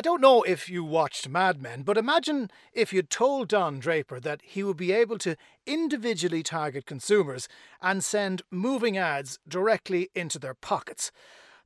I 0.00 0.02
don't 0.02 0.22
know 0.22 0.40
if 0.44 0.70
you 0.70 0.82
watched 0.82 1.28
Mad 1.28 1.60
Men, 1.60 1.82
but 1.82 1.98
imagine 1.98 2.50
if 2.72 2.90
you'd 2.90 3.10
told 3.10 3.48
Don 3.48 3.78
Draper 3.78 4.18
that 4.18 4.40
he 4.42 4.62
would 4.62 4.78
be 4.78 4.92
able 4.92 5.18
to 5.18 5.36
individually 5.66 6.42
target 6.42 6.86
consumers 6.86 7.48
and 7.82 8.02
send 8.02 8.40
moving 8.50 8.96
ads 8.96 9.38
directly 9.46 10.08
into 10.14 10.38
their 10.38 10.54
pockets. 10.54 11.12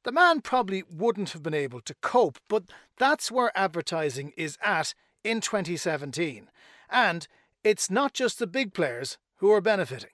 The 0.02 0.10
man 0.10 0.40
probably 0.40 0.82
wouldn't 0.90 1.30
have 1.30 1.44
been 1.44 1.54
able 1.54 1.80
to 1.82 1.94
cope, 2.02 2.40
but 2.48 2.64
that's 2.98 3.30
where 3.30 3.56
advertising 3.56 4.32
is 4.36 4.58
at 4.60 4.94
in 5.22 5.40
2017. 5.40 6.50
And 6.90 7.28
it's 7.62 7.88
not 7.88 8.14
just 8.14 8.40
the 8.40 8.48
big 8.48 8.74
players 8.74 9.16
who 9.36 9.52
are 9.52 9.60
benefiting. 9.60 10.13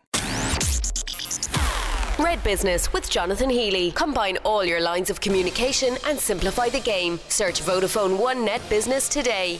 Red 2.22 2.44
Business 2.44 2.92
with 2.92 3.08
Jonathan 3.08 3.48
Healy. 3.48 3.92
Combine 3.92 4.36
all 4.44 4.62
your 4.62 4.80
lines 4.80 5.08
of 5.08 5.22
communication 5.22 5.96
and 6.06 6.18
simplify 6.18 6.68
the 6.68 6.80
game. 6.80 7.18
Search 7.28 7.62
Vodafone 7.62 8.18
One 8.18 8.44
Net 8.44 8.60
Business 8.68 9.08
today. 9.08 9.58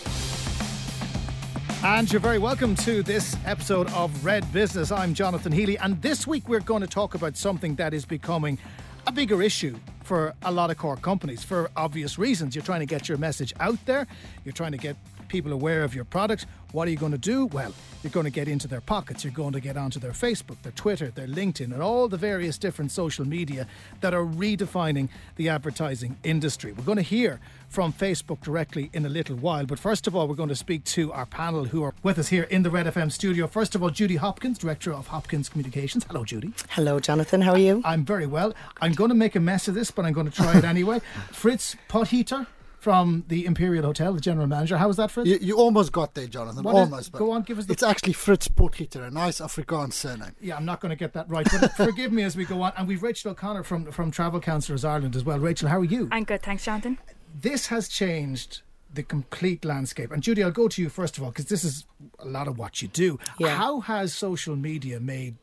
And 1.82 2.12
you're 2.12 2.20
very 2.20 2.38
welcome 2.38 2.74
to 2.76 3.02
this 3.02 3.34
episode 3.46 3.90
of 3.92 4.24
Red 4.24 4.52
Business. 4.52 4.92
I'm 4.92 5.14
Jonathan 5.14 5.52
Healy, 5.52 5.78
and 5.78 6.00
this 6.02 6.26
week 6.26 6.50
we're 6.50 6.60
going 6.60 6.82
to 6.82 6.86
talk 6.86 7.14
about 7.14 7.34
something 7.34 7.76
that 7.76 7.94
is 7.94 8.04
becoming 8.04 8.58
a 9.06 9.12
bigger 9.12 9.40
issue 9.40 9.78
for 10.02 10.34
a 10.42 10.52
lot 10.52 10.70
of 10.70 10.76
Cork 10.76 11.00
companies 11.00 11.42
for 11.42 11.70
obvious 11.76 12.18
reasons. 12.18 12.54
You're 12.54 12.64
trying 12.64 12.80
to 12.80 12.86
get 12.86 13.08
your 13.08 13.16
message 13.16 13.54
out 13.58 13.78
there, 13.86 14.06
you're 14.44 14.52
trying 14.52 14.72
to 14.72 14.78
get 14.78 14.96
people 15.30 15.52
aware 15.52 15.84
of 15.84 15.94
your 15.94 16.04
product. 16.04 16.44
What 16.72 16.86
are 16.86 16.90
you 16.90 16.96
going 16.96 17.12
to 17.12 17.18
do? 17.18 17.46
Well, 17.46 17.72
you're 18.02 18.10
going 18.10 18.24
to 18.24 18.30
get 18.30 18.48
into 18.48 18.68
their 18.68 18.80
pockets. 18.80 19.24
You're 19.24 19.32
going 19.32 19.52
to 19.52 19.60
get 19.60 19.76
onto 19.76 19.98
their 19.98 20.12
Facebook, 20.12 20.60
their 20.62 20.72
Twitter, 20.72 21.10
their 21.10 21.26
LinkedIn, 21.26 21.72
and 21.72 21.80
all 21.82 22.08
the 22.08 22.16
various 22.16 22.58
different 22.58 22.90
social 22.90 23.26
media 23.26 23.66
that 24.00 24.12
are 24.12 24.24
redefining 24.24 25.08
the 25.36 25.48
advertising 25.48 26.16
industry. 26.24 26.72
We're 26.72 26.84
going 26.84 26.96
to 26.96 27.02
hear 27.02 27.40
from 27.68 27.92
Facebook 27.92 28.40
directly 28.40 28.90
in 28.92 29.06
a 29.06 29.08
little 29.08 29.36
while. 29.36 29.64
But 29.64 29.78
first 29.78 30.06
of 30.06 30.16
all, 30.16 30.26
we're 30.26 30.34
going 30.34 30.48
to 30.48 30.56
speak 30.56 30.84
to 30.84 31.12
our 31.12 31.26
panel 31.26 31.66
who 31.66 31.84
are 31.84 31.94
with 32.02 32.18
us 32.18 32.28
here 32.28 32.42
in 32.44 32.64
the 32.64 32.70
Red 32.70 32.86
FM 32.86 33.12
studio. 33.12 33.46
First 33.46 33.74
of 33.74 33.82
all, 33.82 33.90
Judy 33.90 34.16
Hopkins, 34.16 34.58
Director 34.58 34.92
of 34.92 35.06
Hopkins 35.06 35.48
Communications. 35.48 36.04
Hello, 36.04 36.24
Judy. 36.24 36.52
Hello, 36.70 36.98
Jonathan. 36.98 37.40
How 37.42 37.52
are 37.52 37.58
you? 37.58 37.80
I'm 37.84 38.04
very 38.04 38.26
well. 38.26 38.52
I'm 38.80 38.92
going 38.92 39.10
to 39.10 39.14
make 39.14 39.36
a 39.36 39.40
mess 39.40 39.68
of 39.68 39.74
this, 39.74 39.90
but 39.92 40.04
I'm 40.04 40.12
going 40.12 40.28
to 40.28 40.32
try 40.32 40.58
it 40.58 40.64
anyway. 40.64 41.00
Fritz 41.32 41.76
Potgieter 41.88 42.46
from 42.80 43.24
the 43.28 43.44
Imperial 43.46 43.84
Hotel, 43.84 44.12
the 44.14 44.20
general 44.20 44.46
manager. 44.46 44.78
How 44.78 44.88
was 44.88 44.96
that, 44.96 45.10
Fritz? 45.10 45.28
You, 45.28 45.38
you 45.40 45.56
almost 45.56 45.92
got 45.92 46.14
there, 46.14 46.26
Jonathan. 46.26 46.62
What 46.64 46.74
is- 46.74 46.80
almost. 46.80 47.12
but 47.12 47.18
go 47.18 47.30
on, 47.32 47.42
give 47.42 47.58
us 47.58 47.66
the- 47.66 47.72
It's 47.74 47.82
actually 47.82 48.14
Fritz 48.14 48.48
Potgieter, 48.48 49.06
a 49.06 49.10
nice 49.10 49.40
Afrikaans 49.40 49.92
surname. 49.92 50.34
Yeah, 50.40 50.56
I'm 50.56 50.64
not 50.64 50.80
going 50.80 50.90
to 50.90 50.96
get 50.96 51.12
that 51.12 51.28
right, 51.28 51.46
but 51.60 51.72
forgive 51.76 52.10
me 52.12 52.22
as 52.22 52.36
we 52.36 52.44
go 52.44 52.62
on. 52.62 52.72
And 52.76 52.88
we've 52.88 53.02
Rachel 53.02 53.32
O'Connor 53.32 53.62
from 53.64 53.90
from 53.92 54.10
Travel 54.10 54.40
Counsellors 54.40 54.84
Ireland 54.84 55.14
as 55.14 55.24
well. 55.24 55.38
Rachel, 55.38 55.68
how 55.68 55.78
are 55.80 55.84
you? 55.84 56.08
I'm 56.10 56.24
good, 56.24 56.42
thanks, 56.42 56.64
Jonathan. 56.64 56.98
this 57.40 57.66
has 57.66 57.88
changed 57.88 58.62
the 58.92 59.02
complete 59.04 59.64
landscape. 59.64 60.10
And 60.10 60.20
Judy, 60.20 60.42
I'll 60.42 60.50
go 60.50 60.66
to 60.66 60.82
you 60.82 60.88
first 60.88 61.16
of 61.16 61.22
all 61.22 61.30
because 61.30 61.44
this 61.44 61.62
is 61.62 61.84
a 62.18 62.26
lot 62.26 62.48
of 62.48 62.58
what 62.58 62.82
you 62.82 62.88
do. 62.88 63.20
Yeah. 63.38 63.54
How 63.56 63.78
has 63.80 64.12
social 64.12 64.56
media 64.56 64.98
made 64.98 65.36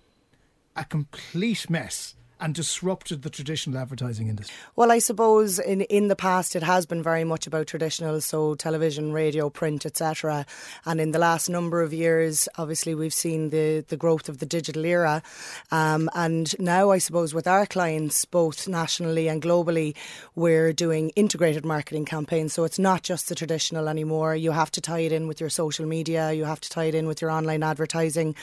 a 0.76 0.84
complete 0.84 1.70
mess 1.70 2.16
and 2.40 2.54
disrupted 2.54 3.22
the 3.22 3.30
traditional 3.30 3.80
advertising 3.80 4.28
industry? 4.28 4.56
Well, 4.76 4.92
I 4.92 5.00
suppose 5.00 5.60
in 5.60 5.82
in 5.82 6.08
the 6.08 6.16
past 6.16 6.56
it 6.56 6.64
has 6.64 6.86
been 6.86 7.04
very 7.04 7.24
much 7.24 7.48
about 7.48 7.68
traditional, 7.68 8.22
so 8.22 8.56
television, 8.56 9.14
radio, 9.14 9.50
print, 9.50 9.86
etc. 9.86 10.46
And 10.86 11.02
in 11.02 11.12
the 11.12 11.20
last 11.20 11.50
number 11.50 11.82
of 11.82 11.94
years, 11.94 12.48
obviously 12.58 12.96
we've 12.96 13.14
seen 13.14 13.50
the 13.50 13.86
the 13.88 13.98
growth 13.98 14.30
of 14.30 14.40
the 14.40 14.46
digital 14.46 14.86
era. 14.86 15.24
Um, 15.72 16.10
and 16.14 16.54
now, 16.60 16.92
I 16.92 16.98
suppose, 16.98 17.34
with 17.34 17.48
our 17.48 17.66
clients, 17.66 18.26
both 18.26 18.68
nationally 18.68 19.28
and 19.28 19.42
globally, 19.42 19.96
we're 20.36 20.74
doing 20.74 21.10
integrated 21.16 21.66
marketing 21.66 22.06
campaigns. 22.06 22.54
So 22.54 22.64
it's 22.64 22.80
not 22.80 23.04
just 23.04 23.30
the 23.30 23.36
traditional 23.36 23.88
anymore. 23.88 24.36
You 24.36 24.52
have 24.52 24.72
to 24.72 24.82
tie 24.82 25.00
it 25.00 25.12
in 25.12 25.28
with 25.28 25.40
your 25.40 25.50
social 25.50 25.86
media. 25.86 26.32
You 26.32 26.46
have 26.46 26.62
to 26.62 26.70
tie 26.70 26.86
it 26.86 26.96
in 26.96 27.08
with 27.08 27.22
your 27.22 27.32
online 27.32 27.64
advertising, 27.64 28.36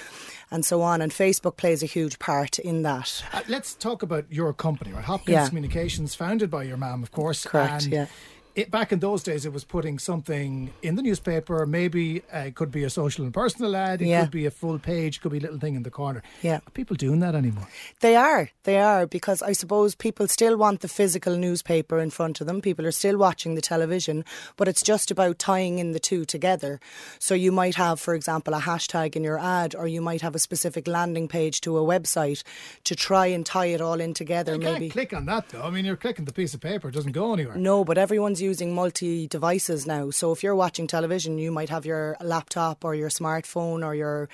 and 0.51 0.64
so 0.64 0.83
on. 0.83 1.01
And 1.01 1.12
Facebook 1.12 1.56
plays 1.56 1.83
a 1.83 1.86
huge 1.86 2.19
part 2.19 2.58
in 2.58 2.83
that. 2.83 3.24
Uh, 3.33 3.42
let's 3.48 3.74
talk 3.84 4.02
about 4.02 4.24
your 4.30 4.52
company, 4.55 4.92
right? 4.92 5.05
Hopkins 5.05 5.34
Yeah. 5.34 5.48
Communications, 5.48 6.14
founded 6.14 6.50
by 6.50 6.62
your 6.64 6.78
mum, 6.78 7.02
of 7.02 7.12
course. 7.12 7.45
Correct, 7.45 7.84
And 7.84 7.92
yeah. 7.92 8.06
It, 8.55 8.70
back 8.70 8.92
in 8.92 9.01
those 9.01 9.23
days, 9.25 9.45
it 9.45 9.53
was 9.53 9.65
putting 9.65 9.98
something 9.98 10.70
in 10.83 10.95
the 10.95 11.03
newspaper. 11.03 11.67
Maybe 11.67 12.23
uh, 12.33 12.39
it 12.47 12.55
could 12.55 12.70
be 12.70 12.85
a 12.85 12.91
social 12.91 13.25
and 13.25 13.35
personal 13.35 13.75
ad. 13.75 14.01
It 14.01 14.07
Yeah. 14.07 14.23
could 14.23 14.31
be 14.31 14.47
a 14.47 14.51
full 14.53 14.79
page. 14.79 15.20
Could 15.20 15.33
be 15.33 15.39
a 15.39 15.41
little 15.41 15.59
thing 15.59 15.75
in 15.75 15.83
the 15.83 15.91
corner. 15.91 16.23
Yeah. 16.41 16.59
Are 16.67 16.70
people 16.73 16.95
doing 16.95 17.19
that 17.20 17.35
anymore? 17.35 17.67
They 18.01 18.14
are. 18.14 18.51
They 18.63 18.79
are 18.79 19.07
because 19.09 19.43
I 19.43 19.53
suppose 19.53 19.97
people 19.97 20.29
still 20.29 20.57
want 20.57 20.81
the 20.83 20.89
physical 20.89 21.37
newspaper 21.37 21.98
in 21.98 22.11
front 22.11 22.41
of 22.41 22.47
them. 22.47 22.61
People 22.61 22.87
are 22.87 22.93
still 22.93 23.19
watching 23.19 23.57
the 23.57 23.61
television, 23.61 24.25
but 24.57 24.69
it's 24.69 24.83
just 24.83 25.11
about 25.11 25.41
tying 25.41 25.81
in 25.81 25.91
the 25.91 25.98
two 25.98 26.25
together. 26.25 26.79
So 27.19 27.35
you 27.35 27.51
might 27.51 27.75
have, 27.75 27.98
for 27.98 28.14
example, 28.14 28.55
a 28.55 28.61
hashtag 28.61 29.17
in 29.17 29.25
your 29.25 29.39
ad, 29.39 29.75
or 29.75 29.89
you 29.89 30.01
might 30.01 30.20
have 30.20 30.37
a 30.37 30.39
specific 30.39 30.87
landing 30.87 31.27
page 31.27 31.61
to 31.63 31.77
a 31.77 31.83
website 31.83 32.45
to 32.85 32.95
try 32.95 33.27
and 33.27 33.45
tie 33.45 33.67
it 33.67 33.81
all 33.81 34.01
in 34.01 34.14
together. 34.14 34.53
You 34.53 34.61
maybe. 34.61 34.89
click 34.91 35.13
on 35.13 35.27
that 35.27 35.48
though. 35.48 35.63
I 35.63 35.70
mean, 35.70 35.85
you're 35.85 35.97
clicking 35.97 36.25
the 36.25 36.33
piece 36.33 36.55
of 36.55 36.61
paper. 36.61 36.89
It 36.89 36.95
doesn't 36.95 37.13
go 37.13 37.33
anywhere. 37.35 37.57
No, 37.57 37.85
but 37.85 37.98
everyone's 37.98 38.44
using 38.45 38.75
multi 38.75 39.27
devices 39.27 39.87
now. 39.87 40.11
So 40.11 40.31
if 40.33 40.43
you're 40.43 40.55
watching 40.55 40.87
television, 40.87 41.39
you 41.39 41.51
might 41.51 41.71
have 41.71 41.85
your 41.87 42.17
laptop 42.21 42.85
or 42.85 42.95
your 42.95 43.09
smartphone 43.09 43.85
or 43.85 43.95
your, 43.95 44.29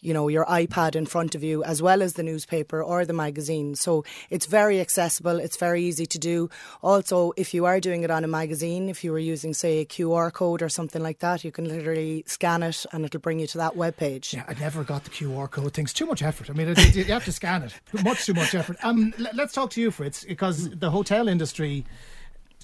you 0.00 0.12
know, 0.14 0.28
your 0.28 0.44
iPad 0.46 0.94
in 0.94 1.06
front 1.06 1.34
of 1.34 1.42
you, 1.42 1.64
as 1.64 1.80
well 1.82 2.02
as 2.02 2.12
the 2.14 2.22
newspaper 2.22 2.82
or 2.82 3.04
the 3.04 3.12
magazine. 3.12 3.74
So 3.74 4.04
it's 4.30 4.46
very 4.46 4.80
accessible. 4.80 5.38
It's 5.40 5.56
very 5.56 5.82
easy 5.82 6.06
to 6.06 6.18
do. 6.18 6.50
Also, 6.82 7.32
if 7.36 7.54
you 7.54 7.64
are 7.64 7.80
doing 7.80 8.02
it 8.04 8.10
on 8.10 8.22
a 8.24 8.28
magazine, 8.28 8.88
if 8.88 9.02
you 9.04 9.10
were 9.12 9.18
using, 9.34 9.54
say, 9.54 9.78
a 9.80 9.84
QR 9.86 10.32
code 10.32 10.62
or 10.62 10.68
something 10.68 11.02
like 11.02 11.20
that, 11.20 11.44
you 11.44 11.50
can 11.50 11.66
literally 11.68 12.22
scan 12.26 12.62
it 12.62 12.84
and 12.92 13.04
it'll 13.04 13.20
bring 13.20 13.40
you 13.40 13.46
to 13.48 13.58
that 13.58 13.74
web 13.76 13.96
page. 13.96 14.34
Yeah, 14.34 14.44
I 14.46 14.54
never 14.54 14.84
got 14.84 15.04
the 15.04 15.10
QR 15.10 15.50
code 15.50 15.72
things. 15.72 15.92
Too 15.92 16.06
much 16.06 16.22
effort. 16.22 16.50
I 16.50 16.52
mean, 16.52 16.68
it, 16.68 16.78
it- 16.78 16.94
you 17.06 17.12
have 17.12 17.24
to 17.24 17.32
scan 17.32 17.62
it. 17.62 17.72
Much 18.04 18.26
too 18.26 18.34
much 18.34 18.54
effort. 18.54 18.76
Um, 18.82 19.12
l- 19.18 19.26
let's 19.34 19.52
talk 19.54 19.70
to 19.70 19.80
you, 19.80 19.90
Fritz, 19.90 20.24
because 20.24 20.70
the 20.70 20.90
hotel 20.90 21.28
industry 21.28 21.84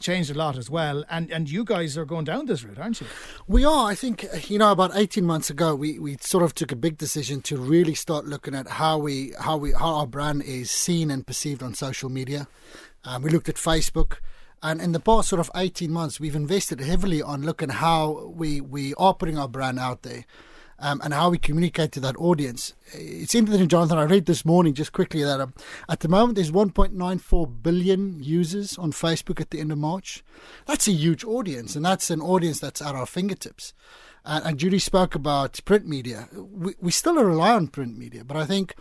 changed 0.00 0.30
a 0.30 0.34
lot 0.34 0.56
as 0.56 0.68
well, 0.68 1.04
and 1.08 1.30
and 1.30 1.48
you 1.48 1.64
guys 1.64 1.96
are 1.96 2.04
going 2.04 2.24
down 2.24 2.46
this 2.46 2.64
route, 2.64 2.78
aren't 2.78 3.00
you? 3.00 3.06
We 3.46 3.64
are. 3.64 3.90
I 3.90 3.94
think 3.94 4.26
you 4.50 4.58
know. 4.58 4.72
About 4.72 4.92
eighteen 4.94 5.24
months 5.24 5.50
ago, 5.50 5.74
we, 5.74 5.98
we 5.98 6.16
sort 6.20 6.42
of 6.42 6.54
took 6.54 6.72
a 6.72 6.76
big 6.76 6.96
decision 6.96 7.42
to 7.42 7.56
really 7.56 7.94
start 7.94 8.24
looking 8.24 8.54
at 8.54 8.66
how 8.66 8.98
we 8.98 9.32
how 9.38 9.56
we 9.56 9.72
how 9.72 9.94
our 9.94 10.06
brand 10.06 10.42
is 10.42 10.70
seen 10.70 11.10
and 11.10 11.26
perceived 11.26 11.62
on 11.62 11.74
social 11.74 12.08
media. 12.08 12.48
Um, 13.04 13.22
we 13.22 13.30
looked 13.30 13.48
at 13.48 13.56
Facebook, 13.56 14.18
and 14.62 14.80
in 14.80 14.92
the 14.92 15.00
past 15.00 15.28
sort 15.28 15.40
of 15.40 15.50
eighteen 15.54 15.92
months, 15.92 16.18
we've 16.18 16.36
invested 16.36 16.80
heavily 16.80 17.20
on 17.22 17.42
looking 17.42 17.68
how 17.68 18.32
we 18.34 18.60
we 18.60 18.94
are 18.94 19.14
putting 19.14 19.38
our 19.38 19.48
brand 19.48 19.78
out 19.78 20.02
there. 20.02 20.24
Um, 20.82 21.02
and 21.04 21.12
how 21.12 21.28
we 21.28 21.36
communicate 21.36 21.92
to 21.92 22.00
that 22.00 22.16
audience. 22.16 22.72
It's 22.94 23.34
interesting, 23.34 23.68
Jonathan. 23.68 23.98
I 23.98 24.04
read 24.04 24.24
this 24.24 24.46
morning 24.46 24.72
just 24.72 24.92
quickly 24.92 25.22
that 25.22 25.38
um, 25.38 25.52
at 25.90 26.00
the 26.00 26.08
moment 26.08 26.36
there's 26.36 26.50
1.94 26.50 27.62
billion 27.62 28.22
users 28.22 28.78
on 28.78 28.90
Facebook 28.90 29.42
at 29.42 29.50
the 29.50 29.60
end 29.60 29.72
of 29.72 29.78
March. 29.78 30.24
That's 30.64 30.88
a 30.88 30.92
huge 30.92 31.22
audience, 31.22 31.76
and 31.76 31.84
that's 31.84 32.08
an 32.08 32.22
audience 32.22 32.60
that's 32.60 32.80
at 32.80 32.94
our 32.94 33.04
fingertips. 33.04 33.74
And, 34.24 34.44
and 34.44 34.58
Judy 34.58 34.78
spoke 34.78 35.14
about 35.14 35.60
print 35.66 35.86
media. 35.86 36.28
We, 36.32 36.74
we 36.80 36.90
still 36.90 37.16
rely 37.16 37.52
on 37.52 37.68
print 37.68 37.98
media, 37.98 38.24
but 38.24 38.38
I 38.38 38.46
think 38.46 38.74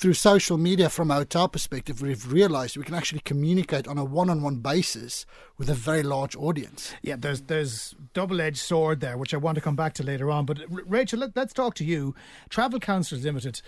through 0.00 0.14
social 0.14 0.56
media, 0.56 0.88
from 0.88 1.10
a 1.10 1.14
hotel 1.14 1.46
perspective, 1.46 2.00
we've 2.00 2.32
realized 2.32 2.74
we 2.74 2.84
can 2.84 2.94
actually 2.94 3.20
communicate 3.20 3.86
on 3.86 3.98
a 3.98 4.04
one-on-one 4.04 4.56
basis 4.56 5.26
with 5.58 5.68
a 5.68 5.74
very 5.74 6.02
large 6.02 6.34
audience. 6.36 6.94
Yeah, 7.02 7.16
there's 7.18 7.42
there's 7.42 7.94
double 8.14 8.40
edged 8.40 8.56
sword 8.56 9.00
there, 9.00 9.18
which 9.18 9.34
I 9.34 9.36
want 9.36 9.56
to 9.56 9.60
come 9.60 9.76
back 9.76 9.92
to 9.94 10.02
later 10.02 10.30
on. 10.30 10.46
But 10.46 10.60
Rachel, 10.70 11.18
let, 11.18 11.36
let's 11.36 11.52
talk 11.52 11.74
to 11.74 11.84
you. 11.84 12.14
Travel 12.48 12.80
Counsellors 12.80 13.24
Limited. 13.26 13.60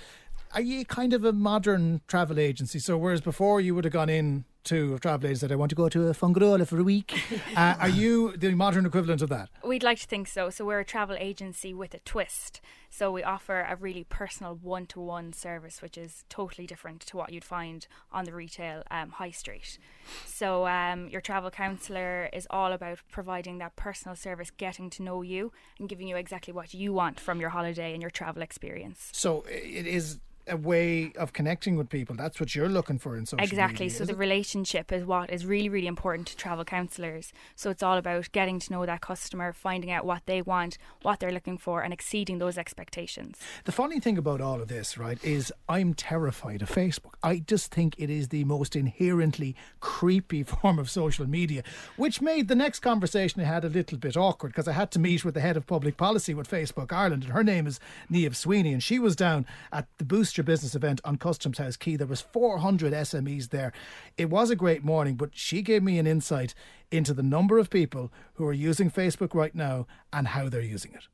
Are 0.55 0.63
you 0.63 0.87
kind 0.87 1.13
of 1.13 1.23
a 1.23 1.35
modern 1.35 2.01
travel 2.09 2.39
agency? 2.39 2.79
So 2.79 2.97
whereas 2.97 3.21
before 3.21 3.61
you 3.61 3.75
would 3.75 3.85
have 3.85 3.93
gone 3.93 4.09
in 4.09 4.47
to 4.65 4.95
a 4.95 4.99
travel 4.99 5.27
agency 5.27 5.47
that 5.47 5.53
I 5.53 5.57
want 5.57 5.71
to 5.71 5.75
go 5.77 5.89
to 5.89 6.09
a 6.09 6.13
Fuengirola 6.13 6.67
for 6.67 6.79
a 6.79 6.85
week, 6.85 7.21
uh, 7.57 7.75
are 7.79 7.89
you 7.89 8.37
the 8.37 8.55
modern 8.55 8.87
equivalent 8.87 9.23
of 9.23 9.29
that? 9.31 9.49
We'd 9.65 9.83
like 9.83 9.99
to 10.01 10.07
think 10.07 10.29
so. 10.29 10.51
So 10.51 10.65
we're 10.65 10.81
a 10.81 10.85
travel 10.85 11.17
agency 11.19 11.75
with 11.75 11.95
a 11.95 11.99
twist. 12.01 12.61
So 12.91 13.11
we 13.11 13.23
offer 13.23 13.67
a 13.69 13.77
really 13.77 14.05
personal 14.05 14.59
one-to-one 14.61 15.33
service, 15.33 15.81
which 15.81 15.97
is 15.97 16.25
totally 16.29 16.67
different 16.67 17.01
to 17.03 17.17
what 17.17 17.33
you'd 17.33 17.45
find 17.45 17.87
on 18.13 18.25
the 18.25 18.35
retail 18.35 18.83
um, 18.91 19.11
high 19.11 19.31
street. 19.31 19.79
So 20.27 20.67
um, 20.67 21.09
your 21.09 21.21
travel 21.21 21.51
counsellor 21.51 22.29
is 22.33 22.47
all 22.51 22.73
about 22.73 22.99
providing 23.11 23.59
that 23.59 23.77
personal 23.77 24.15
service, 24.15 24.51
getting 24.51 24.91
to 24.91 25.03
know 25.03 25.23
you, 25.23 25.53
and 25.79 25.89
giving 25.89 26.07
you 26.07 26.17
exactly 26.17 26.53
what 26.53 26.75
you 26.75 26.93
want 26.93 27.19
from 27.19 27.41
your 27.41 27.51
holiday 27.51 27.93
and 27.93 28.03
your 28.03 28.11
travel 28.11 28.43
experience. 28.43 29.11
So 29.13 29.45
it 29.49 29.87
is 29.87 30.21
a 30.49 30.57
way 30.57 31.13
of 31.17 31.33
connecting 31.33 31.77
with 31.77 31.89
people. 31.89 32.17
That's 32.17 32.41
what 32.41 32.55
you're 32.55 32.69
looking 32.69 32.99
for 32.99 33.17
in 33.17 33.27
social 33.27 33.45
exactly. 33.45 33.87
media, 33.87 33.99
So 33.99 34.05
the 34.05 34.13
it? 34.13 34.19
relationship 34.19 34.52
is 34.55 35.05
what 35.05 35.31
is 35.31 35.47
really, 35.47 35.69
really 35.69 35.87
important 35.87 36.29
to 36.29 36.37
travel 36.37 36.65
counsellors. 36.65 37.33
So 37.55 37.71
it's 37.71 37.83
all 37.83 37.97
about 37.97 38.31
getting 38.33 38.59
to 38.61 38.73
know 38.73 38.87
that 38.87 39.01
customer, 39.01 39.53
finding 39.53 39.91
out 39.91 40.05
what 40.05 40.23
they 40.27 40.43
want, 40.43 40.79
what 41.03 41.21
they're 41.21 41.33
looking 41.33 41.59
for, 41.59 41.83
and 41.83 41.93
exceeding 41.93 42.39
those 42.39 42.59
expectations. 42.59 43.39
The 43.65 43.73
funny 43.73 44.01
thing 44.01 44.19
about 44.19 44.41
all 44.41 44.61
of 44.61 44.69
this, 44.69 44.99
right, 44.99 45.23
is 45.25 45.53
I'm 45.69 45.95
terrified 45.95 46.63
of 46.63 46.71
Facebook. 46.71 47.15
I 47.23 47.39
just 47.39 47.73
think 47.73 47.95
it 47.99 48.11
is 48.11 48.29
the 48.29 48.45
most 48.45 48.77
inherently 48.77 49.57
creepy 49.81 50.43
form 50.43 50.79
of 50.79 50.91
social 50.91 51.27
media, 51.27 51.63
which 51.97 52.21
made 52.21 52.49
the 52.49 52.55
next 52.55 52.81
conversation 52.81 53.41
I 53.41 53.45
had 53.45 53.65
a 53.65 53.69
little 53.69 53.99
bit 53.99 54.17
awkward 54.17 54.49
because 54.49 54.69
I 54.69 54.73
had 54.73 54.91
to 54.93 54.99
meet 54.99 55.25
with 55.25 55.35
the 55.35 55.41
head 55.41 55.57
of 55.57 55.67
public 55.67 55.97
policy 55.97 56.35
with 56.35 56.51
Facebook 56.51 56.93
Ireland, 56.93 57.25
and 57.25 57.33
her 57.33 57.45
name 57.45 57.67
is 57.67 57.81
Niamh 58.11 58.35
Sweeney, 58.35 58.73
and 58.73 58.83
she 58.83 58.99
was 58.99 59.17
down 59.17 59.47
at 59.73 59.87
the 59.99 60.05
Boost 60.05 60.37
Your 60.37 60.45
Business 60.45 60.75
event 60.75 61.01
on 61.05 61.17
Customs 61.17 61.59
House 61.59 61.77
Quay. 61.77 61.97
There 61.97 62.07
was 62.07 62.21
400 62.21 62.93
SMEs 62.93 63.51
there. 63.51 63.73
It 64.17 64.31
was 64.31 64.42
a 64.51 64.57
great 64.57 64.85
morning, 64.85 65.15
but 65.17 65.31
she 65.33 65.63
gave 65.63 65.83
me 65.83 65.99
an 65.99 66.07
insight 66.07 66.55
into 66.91 67.15
the 67.15 67.23
number 67.23 67.59
of 67.59 67.71
people 67.71 68.13
who 68.35 68.47
are 68.47 68.53
using 68.53 68.91
Facebook 68.91 69.35
right 69.35 69.55
now 69.55 69.87
and 70.13 70.29
how 70.29 70.49
they're 70.49 70.61
using 70.61 70.93
it. 70.95 71.09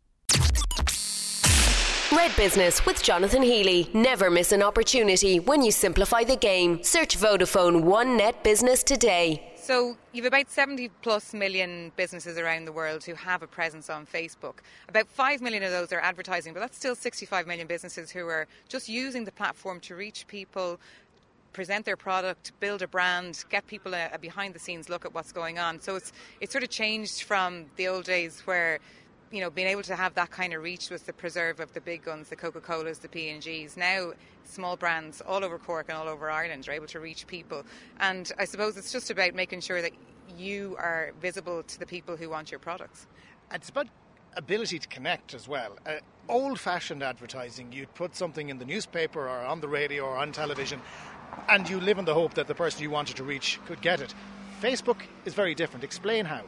Red 2.10 2.34
Business 2.36 2.86
with 2.86 3.02
Jonathan 3.02 3.42
Healy. 3.42 3.90
Never 3.92 4.30
miss 4.30 4.52
an 4.52 4.62
opportunity 4.62 5.40
when 5.40 5.62
you 5.62 5.70
simplify 5.70 6.24
the 6.24 6.36
game. 6.36 6.82
Search 6.82 7.18
Vodafone 7.18 7.82
One 7.82 8.16
Net 8.16 8.42
Business 8.42 8.82
today. 8.82 9.52
So 9.56 9.98
you've 10.12 10.24
about 10.24 10.48
70 10.48 10.88
plus 11.02 11.34
million 11.34 11.92
businesses 11.96 12.38
around 12.38 12.64
the 12.64 12.72
world 12.72 13.04
who 13.04 13.12
have 13.12 13.42
a 13.42 13.46
presence 13.46 13.90
on 13.90 14.06
Facebook. 14.06 14.60
About 14.88 15.06
5 15.06 15.42
million 15.42 15.62
of 15.62 15.70
those 15.70 15.92
are 15.92 16.00
advertising, 16.00 16.54
but 16.54 16.60
that's 16.60 16.78
still 16.78 16.94
65 16.94 17.46
million 17.46 17.66
businesses 17.66 18.10
who 18.10 18.26
are 18.26 18.46
just 18.70 18.88
using 18.88 19.26
the 19.26 19.32
platform 19.32 19.78
to 19.80 19.94
reach 19.94 20.26
people, 20.26 20.80
present 21.58 21.84
their 21.84 21.96
product, 21.96 22.52
build 22.60 22.82
a 22.82 22.86
brand, 22.86 23.44
get 23.50 23.66
people 23.66 23.92
a, 23.92 24.10
a 24.12 24.18
behind 24.18 24.54
the 24.54 24.60
scenes 24.60 24.88
look 24.88 25.04
at 25.04 25.12
what's 25.12 25.32
going 25.32 25.58
on. 25.58 25.80
So 25.80 25.96
it's 25.96 26.12
it's 26.40 26.52
sort 26.52 26.62
of 26.62 26.70
changed 26.70 27.24
from 27.24 27.66
the 27.74 27.88
old 27.88 28.04
days 28.04 28.42
where 28.44 28.78
you 29.32 29.40
know, 29.40 29.50
being 29.50 29.66
able 29.66 29.82
to 29.82 29.96
have 29.96 30.14
that 30.14 30.30
kind 30.30 30.54
of 30.54 30.62
reach 30.62 30.88
was 30.88 31.02
the 31.02 31.12
preserve 31.12 31.58
of 31.58 31.72
the 31.74 31.80
big 31.80 32.04
guns, 32.04 32.28
the 32.28 32.36
Coca 32.36 32.60
Colas, 32.60 32.98
the 32.98 33.08
P 33.08 33.28
and 33.28 33.42
Gs. 33.42 33.76
Now, 33.76 34.12
small 34.44 34.76
brands 34.76 35.20
all 35.20 35.44
over 35.44 35.58
Cork 35.58 35.86
and 35.88 35.98
all 35.98 36.08
over 36.08 36.30
Ireland 36.30 36.68
are 36.68 36.72
able 36.72 36.86
to 36.86 37.00
reach 37.00 37.26
people, 37.26 37.64
and 37.98 38.30
I 38.38 38.44
suppose 38.44 38.76
it's 38.76 38.92
just 38.92 39.10
about 39.10 39.34
making 39.34 39.60
sure 39.62 39.82
that 39.82 39.92
you 40.38 40.76
are 40.78 41.12
visible 41.20 41.64
to 41.64 41.78
the 41.80 41.86
people 41.86 42.16
who 42.16 42.30
want 42.30 42.52
your 42.52 42.60
products. 42.60 43.08
It's 43.52 43.68
about 43.68 43.88
ability 44.36 44.78
to 44.78 44.86
connect 44.86 45.34
as 45.34 45.48
well. 45.48 45.76
Uh, 45.84 45.94
Old 46.28 46.60
fashioned 46.60 47.02
advertising, 47.02 47.72
you'd 47.72 47.94
put 47.94 48.14
something 48.14 48.50
in 48.50 48.58
the 48.58 48.66
newspaper 48.66 49.20
or 49.20 49.38
on 49.46 49.62
the 49.62 49.68
radio 49.68 50.04
or 50.04 50.18
on 50.18 50.30
television, 50.30 50.78
and 51.48 51.68
you 51.68 51.80
live 51.80 51.98
in 51.98 52.04
the 52.04 52.14
hope 52.14 52.34
that 52.34 52.46
the 52.46 52.54
person 52.54 52.82
you 52.82 52.90
wanted 52.90 53.16
to 53.16 53.24
reach 53.24 53.58
could 53.66 53.80
get 53.80 54.00
it. 54.00 54.14
Facebook 54.60 54.98
is 55.24 55.34
very 55.34 55.54
different. 55.54 55.84
Explain 55.84 56.24
how. 56.24 56.42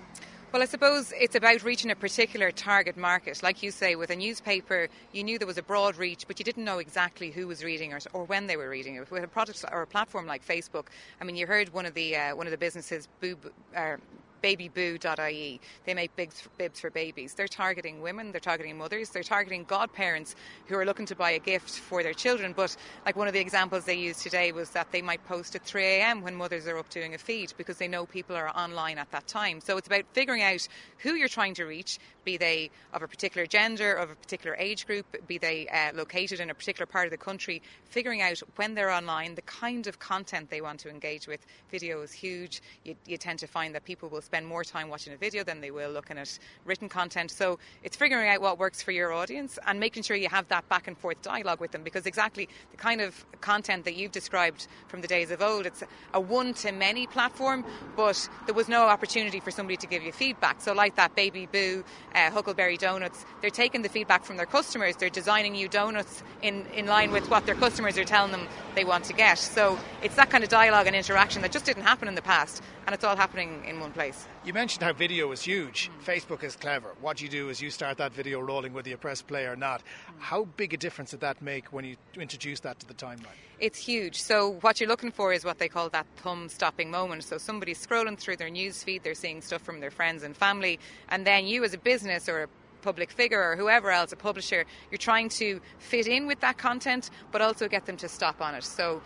Well, 0.52 0.62
I 0.62 0.64
suppose 0.64 1.12
it's 1.16 1.36
about 1.36 1.62
reaching 1.62 1.92
a 1.92 1.94
particular 1.94 2.50
target 2.50 2.96
market. 2.96 3.40
Like 3.40 3.62
you 3.62 3.70
say, 3.70 3.94
with 3.94 4.10
a 4.10 4.16
newspaper, 4.16 4.88
you 5.12 5.22
knew 5.22 5.38
there 5.38 5.46
was 5.46 5.58
a 5.58 5.62
broad 5.62 5.96
reach, 5.96 6.26
but 6.26 6.40
you 6.40 6.44
didn't 6.44 6.64
know 6.64 6.78
exactly 6.78 7.30
who 7.30 7.46
was 7.46 7.62
reading 7.62 7.92
or, 7.92 8.00
or 8.12 8.24
when 8.24 8.48
they 8.48 8.56
were 8.56 8.68
reading 8.68 8.96
it. 8.96 9.08
With 9.12 9.22
a 9.22 9.28
product 9.28 9.64
or 9.70 9.82
a 9.82 9.86
platform 9.86 10.26
like 10.26 10.44
Facebook, 10.44 10.86
I 11.20 11.24
mean, 11.24 11.36
you 11.36 11.46
heard 11.46 11.72
one 11.72 11.86
of 11.86 11.94
the 11.94 12.16
uh, 12.16 12.34
one 12.34 12.48
of 12.48 12.50
the 12.50 12.58
businesses, 12.58 13.06
Boob, 13.20 13.52
uh, 13.76 13.96
babyboo.ie. 14.42 15.60
They 15.84 15.94
make 15.94 16.14
bibs, 16.16 16.48
bibs 16.58 16.80
for 16.80 16.90
babies. 16.90 17.34
They're 17.34 17.48
targeting 17.48 18.00
women, 18.00 18.32
they're 18.32 18.40
targeting 18.40 18.78
mothers, 18.78 19.10
they're 19.10 19.22
targeting 19.22 19.64
godparents 19.64 20.34
who 20.66 20.76
are 20.76 20.84
looking 20.84 21.06
to 21.06 21.16
buy 21.16 21.30
a 21.30 21.38
gift 21.38 21.70
for 21.70 22.02
their 22.02 22.12
children. 22.12 22.52
But 22.52 22.76
like 23.04 23.16
one 23.16 23.28
of 23.28 23.34
the 23.34 23.40
examples 23.40 23.84
they 23.84 23.94
used 23.94 24.22
today 24.22 24.52
was 24.52 24.70
that 24.70 24.92
they 24.92 25.02
might 25.02 25.24
post 25.26 25.54
at 25.54 25.64
3 25.64 25.84
a.m. 25.84 26.22
when 26.22 26.34
mothers 26.34 26.66
are 26.66 26.78
up 26.78 26.88
doing 26.90 27.14
a 27.14 27.18
feed 27.18 27.52
because 27.56 27.78
they 27.78 27.88
know 27.88 28.06
people 28.06 28.36
are 28.36 28.48
online 28.56 28.98
at 28.98 29.10
that 29.12 29.26
time. 29.26 29.60
So 29.60 29.76
it's 29.76 29.86
about 29.86 30.04
figuring 30.12 30.42
out 30.42 30.66
who 30.98 31.14
you're 31.14 31.28
trying 31.28 31.54
to 31.54 31.64
reach, 31.64 31.98
be 32.24 32.36
they 32.36 32.70
of 32.92 33.02
a 33.02 33.08
particular 33.08 33.46
gender, 33.46 33.94
of 33.94 34.10
a 34.10 34.14
particular 34.14 34.56
age 34.58 34.86
group, 34.86 35.06
be 35.26 35.38
they 35.38 35.68
uh, 35.68 35.96
located 35.96 36.40
in 36.40 36.50
a 36.50 36.54
particular 36.54 36.86
part 36.86 37.06
of 37.06 37.10
the 37.10 37.16
country, 37.16 37.62
figuring 37.84 38.22
out 38.22 38.38
when 38.56 38.74
they're 38.74 38.90
online, 38.90 39.34
the 39.34 39.42
kind 39.42 39.86
of 39.86 39.98
content 39.98 40.50
they 40.50 40.60
want 40.60 40.80
to 40.80 40.88
engage 40.88 41.26
with. 41.26 41.44
Video 41.70 42.00
is 42.02 42.12
huge. 42.12 42.62
You, 42.84 42.94
you 43.06 43.16
tend 43.16 43.38
to 43.40 43.46
find 43.46 43.74
that 43.74 43.84
people 43.84 44.08
will 44.08 44.20
spend 44.30 44.46
more 44.46 44.62
time 44.62 44.88
watching 44.88 45.12
a 45.12 45.16
video 45.16 45.42
than 45.42 45.60
they 45.60 45.72
will 45.72 45.90
looking 45.90 46.16
at 46.16 46.38
written 46.64 46.88
content. 46.88 47.32
So 47.32 47.58
it's 47.82 47.96
figuring 47.96 48.28
out 48.28 48.40
what 48.40 48.60
works 48.60 48.80
for 48.80 48.92
your 48.92 49.12
audience 49.12 49.58
and 49.66 49.80
making 49.80 50.04
sure 50.04 50.16
you 50.16 50.28
have 50.28 50.46
that 50.48 50.68
back 50.68 50.86
and 50.86 50.96
forth 50.96 51.20
dialogue 51.20 51.58
with 51.58 51.72
them 51.72 51.82
because 51.82 52.06
exactly 52.06 52.48
the 52.70 52.76
kind 52.76 53.00
of 53.00 53.26
content 53.40 53.84
that 53.86 53.96
you've 53.96 54.12
described 54.12 54.68
from 54.86 55.00
the 55.00 55.08
days 55.08 55.32
of 55.32 55.42
old, 55.42 55.66
it's 55.66 55.82
a 56.14 56.20
one 56.20 56.54
to 56.54 56.70
many 56.70 57.08
platform, 57.08 57.64
but 57.96 58.28
there 58.46 58.54
was 58.54 58.68
no 58.68 58.84
opportunity 58.84 59.40
for 59.40 59.50
somebody 59.50 59.76
to 59.78 59.88
give 59.88 60.04
you 60.04 60.12
feedback. 60.12 60.60
So, 60.60 60.74
like 60.74 60.94
that 60.94 61.16
Baby 61.16 61.48
Boo, 61.50 61.82
uh, 62.14 62.30
Huckleberry 62.30 62.76
Donuts, 62.76 63.24
they're 63.40 63.50
taking 63.50 63.82
the 63.82 63.88
feedback 63.88 64.24
from 64.24 64.36
their 64.36 64.46
customers, 64.46 64.94
they're 64.94 65.10
designing 65.10 65.54
new 65.54 65.68
donuts 65.68 66.22
in, 66.40 66.66
in 66.76 66.86
line 66.86 67.10
with 67.10 67.28
what 67.28 67.46
their 67.46 67.56
customers 67.56 67.98
are 67.98 68.04
telling 68.04 68.30
them 68.30 68.46
they 68.76 68.84
want 68.84 69.06
to 69.06 69.12
get. 69.12 69.38
So, 69.38 69.76
it's 70.04 70.14
that 70.14 70.30
kind 70.30 70.44
of 70.44 70.50
dialogue 70.50 70.86
and 70.86 70.94
interaction 70.94 71.42
that 71.42 71.50
just 71.50 71.64
didn't 71.64 71.82
happen 71.82 72.06
in 72.06 72.14
the 72.14 72.22
past, 72.22 72.62
and 72.86 72.94
it's 72.94 73.02
all 73.02 73.16
happening 73.16 73.64
in 73.66 73.80
one 73.80 73.90
place. 73.90 74.19
You 74.44 74.52
mentioned 74.52 74.82
how 74.82 74.92
video 74.92 75.30
is 75.32 75.42
huge. 75.42 75.90
Mm. 75.90 76.04
Facebook 76.04 76.42
is 76.42 76.56
clever. 76.56 76.94
What 77.00 77.20
you 77.20 77.28
do 77.28 77.48
is 77.48 77.60
you 77.60 77.70
start 77.70 77.98
that 77.98 78.12
video 78.12 78.40
rolling 78.40 78.72
whether 78.72 78.88
you 78.88 78.96
press 78.96 79.22
play 79.22 79.46
or 79.46 79.56
not. 79.56 79.80
Mm. 79.80 80.14
How 80.18 80.44
big 80.44 80.74
a 80.74 80.76
difference 80.76 81.10
did 81.10 81.20
that 81.20 81.42
make 81.42 81.72
when 81.72 81.84
you 81.84 81.96
introduced 82.18 82.62
that 82.62 82.78
to 82.80 82.86
the 82.86 82.94
timeline? 82.94 83.36
It's 83.58 83.78
huge. 83.78 84.20
So 84.20 84.56
what 84.62 84.80
you're 84.80 84.88
looking 84.88 85.10
for 85.10 85.32
is 85.32 85.44
what 85.44 85.58
they 85.58 85.68
call 85.68 85.90
that 85.90 86.06
thumb 86.16 86.48
stopping 86.48 86.90
moment. 86.90 87.24
So 87.24 87.36
somebody's 87.38 87.84
scrolling 87.86 88.18
through 88.18 88.36
their 88.36 88.50
news 88.50 88.82
feed, 88.82 89.02
they're 89.02 89.14
seeing 89.14 89.42
stuff 89.42 89.62
from 89.62 89.80
their 89.80 89.90
friends 89.90 90.22
and 90.22 90.36
family, 90.36 90.78
and 91.10 91.26
then 91.26 91.46
you 91.46 91.62
as 91.64 91.74
a 91.74 91.78
business 91.78 92.28
or 92.28 92.44
a 92.44 92.48
public 92.80 93.10
figure 93.10 93.42
or 93.42 93.56
whoever 93.56 93.90
else, 93.90 94.12
a 94.12 94.16
publisher, 94.16 94.64
you're 94.90 94.98
trying 94.98 95.28
to 95.28 95.60
fit 95.78 96.06
in 96.06 96.26
with 96.26 96.40
that 96.40 96.58
content, 96.58 97.10
but 97.30 97.42
also 97.42 97.68
get 97.68 97.86
them 97.86 97.96
to 97.98 98.08
stop 98.08 98.40
on 98.40 98.54
it. 98.54 98.64
So 98.64 99.02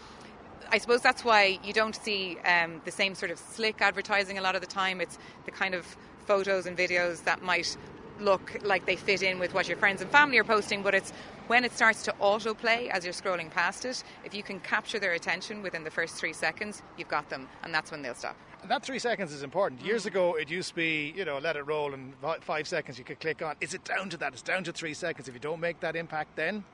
I 0.71 0.79
suppose 0.79 1.01
that's 1.01 1.25
why 1.25 1.59
you 1.63 1.73
don't 1.73 1.95
see 1.95 2.39
um, 2.45 2.81
the 2.85 2.91
same 2.91 3.15
sort 3.15 3.31
of 3.31 3.39
slick 3.39 3.81
advertising 3.81 4.39
a 4.39 4.43
lot 4.43 4.55
of 4.55 4.61
the 4.61 4.67
time. 4.67 5.01
It's 5.01 5.19
the 5.45 5.51
kind 5.51 5.75
of 5.75 5.97
photos 6.27 6.67
and 6.67 6.77
videos 6.77 7.25
that 7.25 7.43
might 7.43 7.77
look 8.21 8.59
like 8.63 8.87
they 8.87 8.97
fit 8.97 9.23
in 9.23 9.39
with 9.39 9.55
what 9.55 9.69
your 9.69 9.77
friends 9.77 10.01
and 10.01 10.11
family 10.11 10.39
are 10.39 10.45
posting, 10.45 10.83
but 10.83 10.95
it's 10.95 11.13
when 11.47 11.65
it 11.65 11.73
starts 11.73 12.03
to 12.05 12.13
autoplay 12.21 12.89
as 12.89 13.05
you're 13.05 13.13
scrolling 13.13 13.51
past 13.51 13.85
it, 13.85 14.03
if 14.25 14.35
you 14.35 14.43
can 14.43 14.61
capture 14.61 14.99
their 14.99 15.13
attention 15.13 15.63
within 15.63 15.85
the 15.85 15.91
first 15.91 16.15
three 16.15 16.33
seconds, 16.33 16.83
you've 16.97 17.09
got 17.09 17.29
them, 17.29 17.49
and 17.63 17.75
that's 17.75 17.91
when 17.91 18.03
they'll 18.03 18.15
stop. 18.15 18.37
And 18.63 18.71
that 18.71 18.83
three 18.83 18.99
seconds 18.99 19.31
is 19.33 19.43
important. 19.43 19.83
Years 19.83 20.05
mm. 20.05 20.07
ago, 20.07 20.35
it 20.35 20.51
used 20.51 20.71
to 20.71 20.75
be, 20.75 21.13
you 21.15 21.27
know, 21.27 21.39
let 21.39 21.57
it 21.57 21.67
roll 21.67 21.93
and 21.93 22.15
five 22.41 22.67
seconds 22.67 22.99
you 22.99 23.05
could 23.05 23.21
click 23.21 23.43
on. 23.43 23.57
Is 23.61 23.75
it 23.75 23.85
down 23.85 24.09
to 24.11 24.17
that? 24.19 24.33
It's 24.33 24.41
down 24.41 24.65
to 24.65 24.73
three 24.73 24.95
seconds. 24.95 25.29
If 25.29 25.35
you 25.35 25.41
don't 25.41 25.61
make 25.61 25.81
that 25.81 25.97
impact, 25.97 26.37
then 26.37 26.65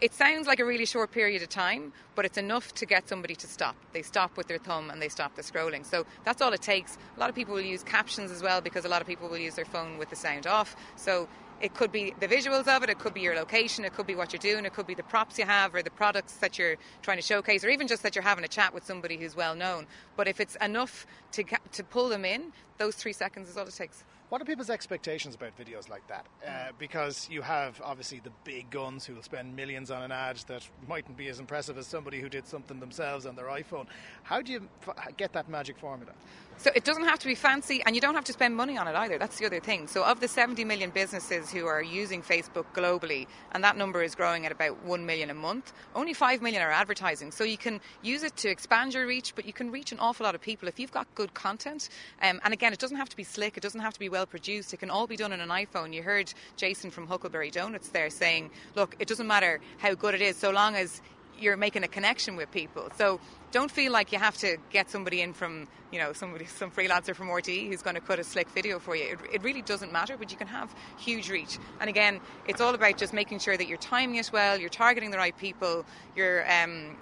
it 0.00 0.14
sounds 0.14 0.46
like 0.46 0.60
a 0.60 0.64
really 0.64 0.86
short 0.86 1.10
period 1.10 1.42
of 1.42 1.48
time, 1.48 1.92
but 2.14 2.24
it's 2.24 2.38
enough 2.38 2.72
to 2.74 2.86
get 2.86 3.08
somebody 3.08 3.34
to 3.34 3.46
stop. 3.46 3.76
They 3.92 4.02
stop 4.02 4.36
with 4.36 4.46
their 4.46 4.58
thumb 4.58 4.90
and 4.90 5.02
they 5.02 5.08
stop 5.08 5.34
the 5.34 5.42
scrolling. 5.42 5.84
So 5.84 6.06
that's 6.24 6.40
all 6.40 6.52
it 6.52 6.62
takes. 6.62 6.98
A 7.16 7.20
lot 7.20 7.28
of 7.28 7.34
people 7.34 7.54
will 7.54 7.62
use 7.62 7.82
captions 7.82 8.30
as 8.30 8.42
well 8.42 8.60
because 8.60 8.84
a 8.84 8.88
lot 8.88 9.00
of 9.00 9.08
people 9.08 9.28
will 9.28 9.38
use 9.38 9.54
their 9.54 9.64
phone 9.64 9.98
with 9.98 10.10
the 10.10 10.16
sound 10.16 10.46
off. 10.46 10.76
So 10.96 11.28
it 11.60 11.74
could 11.74 11.90
be 11.90 12.14
the 12.20 12.28
visuals 12.28 12.68
of 12.68 12.84
it, 12.84 12.90
it 12.90 13.00
could 13.00 13.14
be 13.14 13.20
your 13.20 13.34
location, 13.34 13.84
it 13.84 13.92
could 13.92 14.06
be 14.06 14.14
what 14.14 14.32
you're 14.32 14.38
doing, 14.38 14.64
it 14.64 14.72
could 14.72 14.86
be 14.86 14.94
the 14.94 15.02
props 15.02 15.38
you 15.38 15.44
have 15.44 15.74
or 15.74 15.82
the 15.82 15.90
products 15.90 16.34
that 16.34 16.56
you're 16.56 16.76
trying 17.02 17.18
to 17.18 17.22
showcase, 17.22 17.64
or 17.64 17.68
even 17.68 17.88
just 17.88 18.04
that 18.04 18.14
you're 18.14 18.22
having 18.22 18.44
a 18.44 18.48
chat 18.48 18.72
with 18.72 18.84
somebody 18.84 19.16
who's 19.16 19.34
well 19.34 19.56
known. 19.56 19.86
But 20.16 20.28
if 20.28 20.38
it's 20.38 20.56
enough 20.56 21.06
to, 21.32 21.44
to 21.72 21.82
pull 21.82 22.08
them 22.08 22.24
in, 22.24 22.52
those 22.78 22.94
three 22.94 23.12
seconds 23.12 23.48
is 23.48 23.56
all 23.56 23.66
it 23.66 23.74
takes. 23.74 24.04
What 24.28 24.42
are 24.42 24.44
people's 24.44 24.68
expectations 24.68 25.34
about 25.34 25.56
videos 25.58 25.88
like 25.88 26.06
that? 26.08 26.26
Uh, 26.46 26.72
because 26.78 27.28
you 27.30 27.40
have 27.40 27.80
obviously 27.82 28.20
the 28.22 28.32
big 28.44 28.68
guns 28.68 29.06
who 29.06 29.14
will 29.14 29.22
spend 29.22 29.56
millions 29.56 29.90
on 29.90 30.02
an 30.02 30.12
ad 30.12 30.36
that 30.48 30.68
mightn't 30.86 31.16
be 31.16 31.28
as 31.28 31.40
impressive 31.40 31.78
as 31.78 31.86
somebody 31.86 32.20
who 32.20 32.28
did 32.28 32.46
something 32.46 32.78
themselves 32.78 33.24
on 33.24 33.36
their 33.36 33.46
iPhone. 33.46 33.86
How 34.24 34.42
do 34.42 34.52
you 34.52 34.68
f- 34.86 35.16
get 35.16 35.32
that 35.32 35.48
magic 35.48 35.78
formula? 35.78 36.12
So 36.58 36.72
it 36.74 36.84
doesn't 36.84 37.04
have 37.04 37.20
to 37.20 37.26
be 37.28 37.36
fancy, 37.36 37.82
and 37.86 37.94
you 37.94 38.02
don't 38.02 38.16
have 38.16 38.24
to 38.24 38.32
spend 38.32 38.56
money 38.56 38.76
on 38.76 38.88
it 38.88 38.96
either. 38.96 39.16
That's 39.16 39.38
the 39.38 39.46
other 39.46 39.60
thing. 39.60 39.86
So 39.86 40.04
of 40.04 40.18
the 40.18 40.26
70 40.26 40.64
million 40.64 40.90
businesses 40.90 41.52
who 41.52 41.66
are 41.66 41.80
using 41.80 42.20
Facebook 42.20 42.66
globally, 42.74 43.28
and 43.52 43.62
that 43.62 43.76
number 43.76 44.02
is 44.02 44.16
growing 44.16 44.44
at 44.44 44.50
about 44.50 44.84
1 44.84 45.06
million 45.06 45.30
a 45.30 45.34
month, 45.34 45.72
only 45.94 46.12
5 46.12 46.42
million 46.42 46.60
are 46.60 46.72
advertising. 46.72 47.30
So 47.30 47.44
you 47.44 47.56
can 47.56 47.80
use 48.02 48.24
it 48.24 48.36
to 48.38 48.48
expand 48.50 48.92
your 48.92 49.06
reach, 49.06 49.36
but 49.36 49.46
you 49.46 49.52
can 49.52 49.70
reach 49.70 49.92
an 49.92 50.00
awful 50.00 50.24
lot 50.24 50.34
of 50.34 50.40
people 50.40 50.66
if 50.66 50.80
you've 50.80 50.90
got 50.90 51.06
good 51.14 51.32
content. 51.32 51.90
Um, 52.20 52.40
and 52.42 52.52
again, 52.52 52.67
it 52.72 52.78
doesn't 52.78 52.96
have 52.96 53.08
to 53.08 53.16
be 53.16 53.24
slick. 53.24 53.56
It 53.56 53.62
doesn't 53.62 53.80
have 53.80 53.94
to 53.94 54.00
be 54.00 54.08
well 54.08 54.26
produced. 54.26 54.72
It 54.74 54.78
can 54.78 54.90
all 54.90 55.06
be 55.06 55.16
done 55.16 55.32
on 55.32 55.40
an 55.40 55.48
iPhone. 55.48 55.92
You 55.92 56.02
heard 56.02 56.32
Jason 56.56 56.90
from 56.90 57.06
Huckleberry 57.06 57.50
Donuts 57.50 57.88
there 57.88 58.10
saying, 58.10 58.50
look, 58.74 58.96
it 58.98 59.08
doesn't 59.08 59.26
matter 59.26 59.60
how 59.78 59.94
good 59.94 60.14
it 60.14 60.20
is, 60.22 60.36
so 60.36 60.50
long 60.50 60.74
as 60.74 61.00
you're 61.40 61.56
making 61.56 61.84
a 61.84 61.88
connection 61.88 62.36
with 62.36 62.50
people. 62.50 62.88
So 62.96 63.20
don't 63.52 63.70
feel 63.70 63.92
like 63.92 64.12
you 64.12 64.18
have 64.18 64.36
to 64.38 64.56
get 64.70 64.90
somebody 64.90 65.20
in 65.20 65.32
from, 65.32 65.68
you 65.92 65.98
know, 65.98 66.12
somebody, 66.12 66.44
some 66.60 66.70
freelancer 66.70 67.14
from 67.14 67.28
RTE 67.28 67.68
who's 67.68 67.82
going 67.82 67.94
to 67.94 68.00
cut 68.00 68.18
a 68.18 68.24
slick 68.24 68.48
video 68.50 68.78
for 68.78 68.96
you. 68.96 69.04
It, 69.12 69.18
it, 69.34 69.42
really 69.42 69.62
doesn't 69.62 69.92
matter, 69.92 70.16
but 70.16 70.30
you 70.30 70.36
can 70.36 70.48
have 70.48 70.74
huge 70.98 71.30
reach. 71.30 71.58
And 71.80 71.88
again, 71.88 72.20
it's 72.46 72.60
all 72.60 72.74
about 72.74 72.98
just 72.98 73.12
making 73.12 73.38
sure 73.38 73.56
that 73.56 73.68
you're 73.68 73.78
timing 73.78 74.16
it 74.16 74.30
well, 74.32 74.58
you're 74.58 74.68
targeting 74.68 75.10
the 75.10 75.18
right 75.18 75.36
people, 75.36 75.84
you're 76.16 76.44
um, 76.50 76.96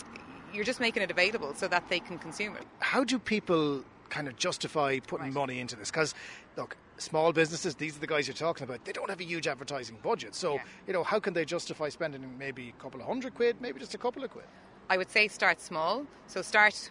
you're 0.53 0.65
just 0.65 0.81
making 0.81 1.03
it 1.03 1.11
available 1.11 1.55
so 1.55 1.69
that 1.69 1.89
they 1.89 2.01
can 2.01 2.19
consume 2.19 2.57
it. 2.57 2.63
How 2.79 3.05
do 3.05 3.19
people 3.19 3.85
kind 4.09 4.29
of 4.29 4.37
justify 4.37 4.99
putting 5.01 5.27
right. 5.27 5.35
money 5.35 5.61
into 5.61 5.77
this? 5.77 5.91
Because, 5.91 6.15
look, 6.57 6.77
small 6.99 7.33
businesses, 7.33 7.75
these 7.75 7.97
are 7.97 8.01
the 8.01 8.07
guys 8.07 8.27
you're 8.27 8.35
talking 8.35 8.65
about, 8.65 8.85
they 8.85 8.93
don't 8.93 9.11
have 9.11 9.21
a 9.21 9.25
huge 9.25 9.47
advertising 9.47 9.99
budget. 10.03 10.35
So, 10.35 10.55
yeah. 10.55 10.63
you 10.87 10.93
know, 10.93 11.05
how 11.05 11.21
can 11.21 11.35
they 11.35 11.45
justify 11.45 11.89
spending 11.89 12.23
maybe 12.39 12.73
a 12.79 12.83
couple 12.83 13.01
of 13.01 13.07
hundred 13.07 13.35
quid, 13.35 13.57
maybe 13.61 13.81
just 13.81 13.95
a 13.95 13.99
couple 13.99 14.25
of 14.25 14.31
quid? 14.31 14.47
I 14.89 14.97
would 14.97 15.11
say 15.11 15.29
start 15.29 15.61
small. 15.61 16.07
So 16.27 16.43
start 16.43 16.91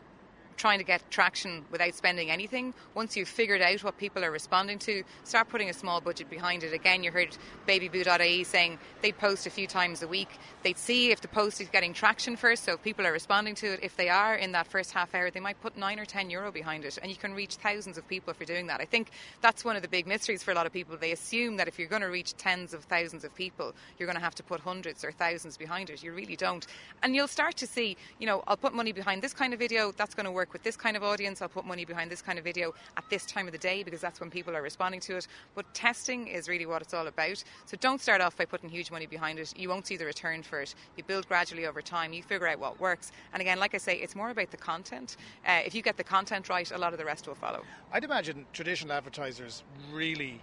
trying 0.57 0.79
to 0.79 0.85
get 0.85 1.09
traction 1.11 1.65
without 1.71 1.93
spending 1.93 2.31
anything. 2.31 2.73
Once 2.93 3.15
you've 3.15 3.27
figured 3.27 3.61
out 3.61 3.83
what 3.83 3.97
people 3.97 4.23
are 4.23 4.31
responding 4.31 4.79
to, 4.79 5.03
start 5.23 5.49
putting 5.49 5.69
a 5.69 5.73
small 5.73 6.01
budget 6.01 6.29
behind 6.29 6.63
it. 6.63 6.73
Again, 6.73 7.03
you 7.03 7.11
heard 7.11 7.37
babyboo.ie 7.67 8.43
saying 8.43 8.77
they'd 9.01 9.17
post 9.17 9.47
a 9.47 9.49
few 9.49 9.67
times 9.67 10.01
a 10.01 10.07
week. 10.07 10.29
They'd 10.63 10.77
see 10.77 11.11
if 11.11 11.21
the 11.21 11.27
post 11.27 11.61
is 11.61 11.69
getting 11.69 11.93
traction 11.93 12.35
first, 12.35 12.63
so 12.63 12.73
if 12.73 12.83
people 12.83 13.05
are 13.05 13.11
responding 13.11 13.55
to 13.55 13.73
it. 13.73 13.79
If 13.83 13.95
they 13.95 14.09
are 14.09 14.35
in 14.35 14.51
that 14.53 14.67
first 14.67 14.91
half 14.91 15.13
hour, 15.13 15.29
they 15.29 15.39
might 15.39 15.61
put 15.61 15.77
nine 15.77 15.99
or 15.99 16.05
ten 16.05 16.29
euro 16.29 16.51
behind 16.51 16.85
it, 16.85 16.97
and 17.01 17.11
you 17.11 17.17
can 17.17 17.33
reach 17.33 17.55
thousands 17.55 17.97
of 17.97 18.07
people 18.07 18.33
for 18.33 18.45
doing 18.45 18.67
that. 18.67 18.81
I 18.81 18.85
think 18.85 19.11
that's 19.41 19.65
one 19.65 19.75
of 19.75 19.81
the 19.81 19.87
big 19.87 20.07
mysteries 20.07 20.43
for 20.43 20.51
a 20.51 20.55
lot 20.55 20.65
of 20.65 20.73
people. 20.73 20.97
They 20.97 21.11
assume 21.11 21.57
that 21.57 21.67
if 21.67 21.77
you're 21.77 21.87
going 21.87 22.01
to 22.01 22.07
reach 22.07 22.35
tens 22.37 22.73
of 22.73 22.83
thousands 22.85 23.23
of 23.23 23.35
people, 23.35 23.73
you're 23.97 24.07
going 24.07 24.17
to 24.17 24.23
have 24.23 24.35
to 24.35 24.43
put 24.43 24.59
hundreds 24.59 25.03
or 25.03 25.11
thousands 25.11 25.57
behind 25.57 25.89
it. 25.89 26.03
You 26.03 26.13
really 26.13 26.35
don't. 26.35 26.65
And 27.03 27.15
you'll 27.15 27.27
start 27.27 27.57
to 27.57 27.67
see, 27.67 27.97
you 28.19 28.25
know, 28.25 28.43
I'll 28.47 28.57
put 28.57 28.73
money 28.73 28.91
behind 28.91 29.21
this 29.21 29.33
kind 29.33 29.53
of 29.53 29.59
video, 29.59 29.91
that's 29.91 30.15
going 30.15 30.25
to 30.25 30.31
work 30.31 30.44
with 30.53 30.63
this 30.63 30.75
kind 30.75 30.97
of 30.97 31.03
audience. 31.03 31.41
I'll 31.41 31.49
put 31.49 31.65
money 31.65 31.85
behind 31.85 32.11
this 32.11 32.21
kind 32.21 32.37
of 32.37 32.43
video 32.43 32.73
at 32.97 33.03
this 33.09 33.25
time 33.25 33.47
of 33.47 33.51
the 33.51 33.57
day 33.57 33.83
because 33.83 34.01
that's 34.01 34.19
when 34.19 34.29
people 34.29 34.55
are 34.55 34.61
responding 34.61 34.99
to 35.01 35.17
it. 35.17 35.27
But 35.53 35.71
testing 35.73 36.27
is 36.27 36.49
really 36.49 36.65
what 36.65 36.81
it's 36.81 36.93
all 36.93 37.07
about. 37.07 37.43
So 37.65 37.77
don't 37.79 38.01
start 38.01 38.21
off 38.21 38.37
by 38.37 38.45
putting 38.45 38.69
huge 38.69 38.91
money 38.91 39.05
behind 39.05 39.39
it. 39.39 39.57
You 39.57 39.69
won't 39.69 39.87
see 39.87 39.97
the 39.97 40.05
return 40.05 40.43
for 40.43 40.61
it. 40.61 40.75
You 40.97 41.03
build 41.03 41.27
gradually 41.27 41.65
over 41.65 41.81
time. 41.81 42.13
You 42.13 42.23
figure 42.23 42.47
out 42.47 42.59
what 42.59 42.79
works. 42.79 43.11
And 43.33 43.41
again, 43.41 43.59
like 43.59 43.75
I 43.75 43.77
say, 43.79 43.97
it's 43.97 44.15
more 44.15 44.29
about 44.29 44.51
the 44.51 44.57
content. 44.57 45.17
Uh, 45.47 45.61
if 45.65 45.75
you 45.75 45.81
get 45.81 45.97
the 45.97 46.03
content 46.03 46.49
right, 46.49 46.69
a 46.71 46.77
lot 46.77 46.93
of 46.93 46.99
the 46.99 47.05
rest 47.05 47.27
will 47.27 47.35
follow. 47.35 47.63
I'd 47.91 48.03
imagine 48.03 48.45
traditional 48.53 48.93
advertisers 48.93 49.63
really 49.91 50.41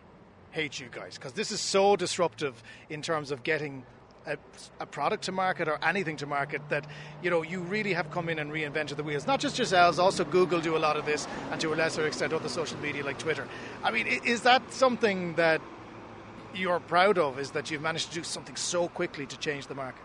hate 0.53 0.79
you 0.79 0.89
guys 0.91 1.17
because 1.17 1.33
this 1.33 1.51
is 1.51 1.61
so 1.61 1.97
disruptive 1.97 2.63
in 2.91 3.03
terms 3.03 3.31
of 3.31 3.43
getting 3.43 3.85
a, 4.27 4.37
a, 4.81 4.87
product 4.87 5.25
to 5.25 5.33
market 5.33 5.69
or 5.69 5.79
anything 5.85 6.17
to 6.17 6.27
market 6.27 6.63
that 6.69 6.87
you 7.23 7.31
know 7.31 7.43
you 7.43 7.61
really 7.61 7.93
have 7.93 8.11
come 8.11 8.29
in 8.29 8.39
and 8.39 8.53
reinvented 8.53 8.97
the 8.97 9.03
wheels. 9.03 9.27
Not 9.27 9.41
just 9.41 9.59
yourselves, 9.59 9.99
also 9.99 10.25
Google 10.25 10.61
do 10.61 10.77
a 10.77 10.79
lot 10.79 10.97
of 10.97 11.07
this, 11.07 11.27
and 11.51 11.61
to 11.61 11.73
a 11.73 11.77
lesser 11.77 12.07
extent 12.07 12.33
other 12.33 12.49
social 12.49 12.79
media 12.79 13.05
like 13.05 13.19
Twitter. 13.19 13.47
I 13.83 13.91
mean, 13.91 14.07
is 14.07 14.43
that 14.43 14.73
something 14.73 15.35
that 15.35 15.61
you're 16.55 16.81
proud 16.81 17.19
of? 17.19 17.39
Is 17.39 17.53
that 17.53 17.71
you've 17.71 17.83
managed 17.83 18.09
to 18.09 18.15
do 18.15 18.23
something 18.23 18.57
so 18.57 18.89
quickly 18.89 19.27
to 19.27 19.39
change 19.39 19.67
the 19.67 19.75
market? 19.75 20.03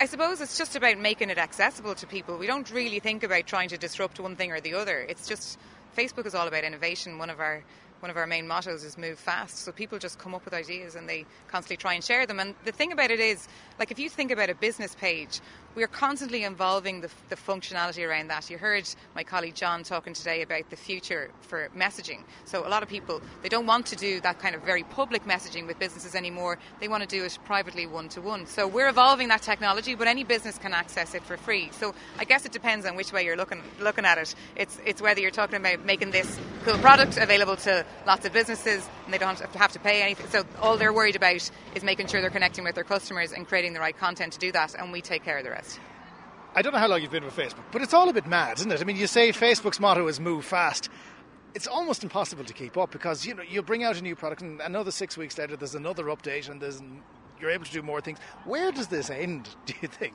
I 0.00 0.06
suppose 0.06 0.40
it's 0.40 0.56
just 0.56 0.76
about 0.76 0.98
making 0.98 1.28
it 1.28 1.36
accessible 1.36 1.94
to 1.96 2.06
people. 2.06 2.38
We 2.38 2.46
don't 2.46 2.70
really 2.70 3.00
think 3.00 3.22
about 3.22 3.46
trying 3.46 3.68
to 3.68 3.76
disrupt 3.76 4.18
one 4.18 4.34
thing 4.34 4.50
or 4.50 4.58
the 4.58 4.72
other. 4.72 5.00
It's 5.00 5.28
just 5.28 5.58
Facebook 5.94 6.24
is 6.24 6.34
all 6.34 6.48
about 6.48 6.64
innovation. 6.64 7.18
One 7.18 7.28
of 7.28 7.38
our 7.38 7.62
one 8.00 8.10
of 8.10 8.16
our 8.16 8.26
main 8.26 8.48
mottos 8.48 8.82
is 8.82 8.98
move 8.98 9.18
fast. 9.18 9.58
So 9.58 9.72
people 9.72 9.98
just 9.98 10.18
come 10.18 10.34
up 10.34 10.44
with 10.44 10.54
ideas 10.54 10.96
and 10.96 11.08
they 11.08 11.26
constantly 11.48 11.76
try 11.76 11.94
and 11.94 12.02
share 12.02 12.26
them. 12.26 12.40
And 12.40 12.54
the 12.64 12.72
thing 12.72 12.92
about 12.92 13.10
it 13.10 13.20
is, 13.20 13.46
like 13.78 13.90
if 13.90 13.98
you 13.98 14.08
think 14.08 14.30
about 14.30 14.50
a 14.50 14.54
business 14.54 14.94
page, 14.94 15.40
we're 15.74 15.86
constantly 15.86 16.42
involving 16.44 17.00
the, 17.00 17.10
the, 17.28 17.36
functionality 17.36 18.06
around 18.06 18.28
that. 18.28 18.50
You 18.50 18.58
heard 18.58 18.88
my 19.14 19.22
colleague 19.22 19.54
John 19.54 19.82
talking 19.82 20.14
today 20.14 20.42
about 20.42 20.68
the 20.70 20.76
future 20.76 21.30
for 21.42 21.68
messaging. 21.76 22.22
So 22.44 22.66
a 22.66 22.68
lot 22.68 22.82
of 22.82 22.88
people 22.88 23.22
they 23.42 23.48
don't 23.48 23.66
want 23.66 23.86
to 23.86 23.96
do 23.96 24.20
that 24.20 24.38
kind 24.40 24.54
of 24.54 24.62
very 24.62 24.82
public 24.82 25.24
messaging 25.24 25.66
with 25.66 25.78
businesses 25.78 26.14
anymore. 26.14 26.58
They 26.80 26.88
want 26.88 27.02
to 27.02 27.08
do 27.08 27.24
it 27.24 27.38
privately 27.44 27.86
one 27.86 28.08
to 28.10 28.20
one. 28.20 28.46
So 28.46 28.66
we're 28.66 28.88
evolving 28.88 29.28
that 29.28 29.42
technology, 29.42 29.94
but 29.94 30.08
any 30.08 30.24
business 30.24 30.58
can 30.58 30.74
access 30.74 31.14
it 31.14 31.22
for 31.22 31.36
free. 31.36 31.70
So 31.72 31.94
I 32.18 32.24
guess 32.24 32.44
it 32.44 32.52
depends 32.52 32.84
on 32.84 32.96
which 32.96 33.12
way 33.12 33.24
you're 33.24 33.36
looking 33.36 33.62
looking 33.80 34.04
at 34.04 34.18
it. 34.18 34.34
It's 34.56 34.78
it's 34.84 35.00
whether 35.00 35.20
you're 35.20 35.30
talking 35.30 35.56
about 35.56 35.84
making 35.84 36.10
this 36.10 36.38
cool 36.64 36.78
product 36.78 37.16
available 37.16 37.56
to 37.56 37.84
lots 38.06 38.26
of 38.26 38.32
businesses 38.32 38.88
and 39.04 39.14
they 39.14 39.18
don't 39.18 39.38
have 39.38 39.52
to 39.52 39.58
have 39.58 39.72
to 39.72 39.78
pay 39.78 40.02
anything. 40.02 40.26
So 40.28 40.44
all 40.60 40.76
they're 40.76 40.92
worried 40.92 41.16
about 41.16 41.50
is 41.74 41.82
making 41.82 42.08
sure 42.08 42.20
they're 42.20 42.30
connecting 42.30 42.64
with 42.64 42.74
their 42.74 42.84
customers 42.84 43.32
and 43.32 43.46
creating 43.46 43.72
the 43.72 43.80
right 43.80 43.96
content 43.96 44.32
to 44.34 44.38
do 44.38 44.52
that, 44.52 44.74
and 44.74 44.92
we 44.92 45.00
take 45.00 45.24
care 45.24 45.38
of 45.38 45.44
the 45.44 45.50
rest. 45.50 45.59
I 46.54 46.62
don't 46.62 46.72
know 46.72 46.78
how 46.78 46.88
long 46.88 47.00
you've 47.00 47.12
been 47.12 47.24
with 47.24 47.36
Facebook, 47.36 47.64
but 47.70 47.80
it's 47.80 47.94
all 47.94 48.08
a 48.08 48.12
bit 48.12 48.26
mad, 48.26 48.58
isn't 48.58 48.72
it? 48.72 48.80
I 48.80 48.84
mean, 48.84 48.96
you 48.96 49.06
say 49.06 49.30
Facebook's 49.30 49.78
motto 49.78 50.08
is 50.08 50.18
move 50.18 50.44
fast. 50.44 50.88
It's 51.54 51.66
almost 51.66 52.02
impossible 52.02 52.44
to 52.44 52.52
keep 52.52 52.76
up 52.76 52.90
because 52.90 53.24
you 53.26 53.34
know 53.34 53.42
you 53.42 53.62
bring 53.62 53.84
out 53.84 53.96
a 53.96 54.02
new 54.02 54.16
product 54.16 54.42
and 54.42 54.60
another 54.60 54.90
six 54.90 55.16
weeks 55.16 55.36
later 55.36 55.56
there's 55.56 55.74
another 55.74 56.04
update 56.04 56.48
and 56.48 56.60
there's 56.60 56.80
you're 57.40 57.50
able 57.50 57.64
to 57.64 57.72
do 57.72 57.82
more 57.82 58.00
things. 58.00 58.18
Where 58.44 58.70
does 58.70 58.88
this 58.88 59.10
end? 59.10 59.48
Do 59.66 59.74
you 59.80 59.88
think? 59.88 60.14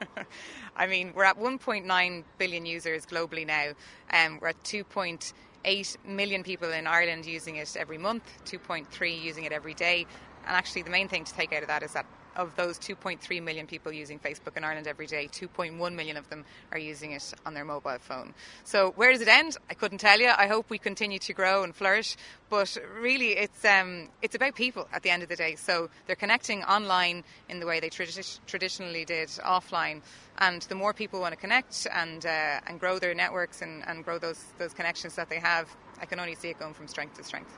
I 0.76 0.86
mean, 0.86 1.12
we're 1.14 1.24
at 1.24 1.38
1.9 1.38 2.24
billion 2.38 2.66
users 2.66 3.06
globally 3.06 3.46
now, 3.46 3.72
and 4.10 4.34
um, 4.34 4.38
we're 4.40 4.48
at 4.48 4.62
2.8 4.64 5.96
million 6.04 6.42
people 6.42 6.72
in 6.72 6.86
Ireland 6.86 7.26
using 7.26 7.56
it 7.56 7.76
every 7.78 7.98
month, 7.98 8.24
2.3 8.46 9.22
using 9.22 9.44
it 9.44 9.52
every 9.52 9.74
day. 9.74 10.06
And 10.46 10.56
actually, 10.56 10.82
the 10.82 10.90
main 10.90 11.08
thing 11.08 11.24
to 11.24 11.34
take 11.34 11.52
out 11.52 11.62
of 11.62 11.68
that 11.68 11.82
is 11.82 11.92
that 11.92 12.06
of 12.36 12.54
those 12.56 12.78
2.3 12.78 13.42
million 13.42 13.66
people 13.66 13.92
using 13.92 14.18
Facebook 14.18 14.56
in 14.56 14.64
Ireland 14.64 14.86
every 14.86 15.06
day, 15.06 15.28
2.1 15.28 15.94
million 15.94 16.16
of 16.16 16.28
them 16.30 16.44
are 16.72 16.78
using 16.78 17.12
it 17.12 17.34
on 17.44 17.54
their 17.54 17.64
mobile 17.64 17.98
phone. 18.00 18.34
So 18.64 18.92
where 18.96 19.12
does 19.12 19.20
it 19.20 19.28
end? 19.28 19.56
I 19.68 19.74
couldn't 19.74 19.98
tell 19.98 20.20
you. 20.20 20.30
I 20.36 20.46
hope 20.46 20.70
we 20.70 20.78
continue 20.78 21.18
to 21.20 21.32
grow 21.32 21.62
and 21.62 21.74
flourish, 21.74 22.16
but 22.48 22.76
really 22.98 23.32
it's 23.32 23.64
um, 23.64 24.08
it's 24.22 24.34
about 24.34 24.54
people 24.54 24.88
at 24.92 25.02
the 25.02 25.10
end 25.10 25.22
of 25.22 25.28
the 25.28 25.36
day. 25.36 25.56
So 25.56 25.90
they're 26.06 26.16
connecting 26.16 26.62
online 26.64 27.24
in 27.48 27.60
the 27.60 27.66
way 27.66 27.80
they 27.80 27.90
tradi- 27.90 28.40
traditionally 28.46 29.04
did 29.04 29.28
offline, 29.28 30.02
and 30.38 30.62
the 30.62 30.74
more 30.74 30.92
people 30.92 31.20
want 31.20 31.32
to 31.32 31.40
connect 31.40 31.86
and 31.92 32.24
uh, 32.24 32.60
and 32.66 32.78
grow 32.78 32.98
their 32.98 33.14
networks 33.14 33.62
and, 33.62 33.82
and 33.86 34.04
grow 34.04 34.18
those 34.18 34.42
those 34.58 34.72
connections 34.74 35.14
that 35.16 35.28
they 35.28 35.38
have, 35.38 35.68
I 36.00 36.06
can 36.06 36.20
only 36.20 36.34
see 36.34 36.48
it 36.48 36.58
going 36.58 36.74
from 36.74 36.88
strength 36.88 37.16
to 37.16 37.24
strength. 37.24 37.56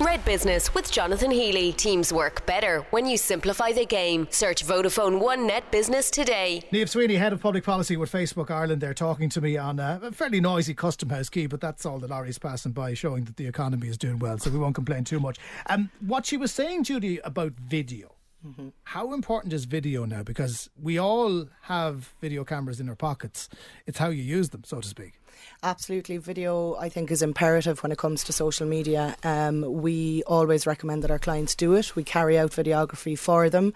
Red 0.00 0.24
Business 0.24 0.72
with 0.74 0.92
Jonathan 0.92 1.30
Healy. 1.30 1.72
Teams 1.72 2.12
work 2.12 2.46
better 2.46 2.86
when 2.90 3.04
you 3.04 3.16
simplify 3.16 3.72
the 3.72 3.84
game. 3.84 4.28
Search 4.30 4.64
Vodafone 4.64 5.18
One 5.18 5.44
Net 5.44 5.68
Business 5.72 6.08
today. 6.08 6.62
Niamh 6.72 6.88
Sweeney, 6.88 7.16
Head 7.16 7.32
of 7.32 7.40
Public 7.40 7.64
Policy 7.64 7.96
with 7.96 8.12
Facebook 8.12 8.48
Ireland, 8.48 8.80
they're 8.80 8.94
talking 8.94 9.28
to 9.30 9.40
me 9.40 9.56
on 9.56 9.80
a 9.80 10.12
fairly 10.12 10.40
noisy 10.40 10.72
Custom 10.72 11.08
House 11.08 11.28
Quay, 11.28 11.46
but 11.46 11.60
that's 11.60 11.84
all 11.84 11.98
the 11.98 12.06
lorries 12.06 12.38
passing 12.38 12.70
by, 12.70 12.94
showing 12.94 13.24
that 13.24 13.36
the 13.38 13.46
economy 13.48 13.88
is 13.88 13.98
doing 13.98 14.20
well, 14.20 14.38
so 14.38 14.50
we 14.50 14.58
won't 14.58 14.76
complain 14.76 15.02
too 15.02 15.18
much. 15.18 15.38
Um, 15.66 15.90
what 16.06 16.26
she 16.26 16.36
was 16.36 16.52
saying, 16.52 16.84
Judy, 16.84 17.18
about 17.24 17.52
video. 17.54 18.14
Mm-hmm. 18.46 18.68
How 18.84 19.12
important 19.14 19.52
is 19.52 19.64
video 19.64 20.04
now? 20.04 20.22
Because 20.22 20.70
we 20.80 20.96
all 20.96 21.46
have 21.62 22.14
video 22.20 22.44
cameras 22.44 22.78
in 22.78 22.88
our 22.88 22.94
pockets. 22.94 23.48
It's 23.84 23.98
how 23.98 24.10
you 24.10 24.22
use 24.22 24.50
them, 24.50 24.62
so 24.64 24.80
to 24.80 24.86
speak. 24.86 25.14
Absolutely. 25.62 26.18
Video, 26.18 26.76
I 26.76 26.88
think, 26.88 27.10
is 27.10 27.20
imperative 27.20 27.82
when 27.82 27.90
it 27.90 27.98
comes 27.98 28.22
to 28.24 28.32
social 28.32 28.66
media. 28.66 29.16
Um, 29.24 29.82
we 29.82 30.22
always 30.24 30.66
recommend 30.66 31.02
that 31.02 31.10
our 31.10 31.18
clients 31.18 31.54
do 31.54 31.74
it. 31.74 31.96
We 31.96 32.04
carry 32.04 32.38
out 32.38 32.52
videography 32.52 33.18
for 33.18 33.50
them, 33.50 33.74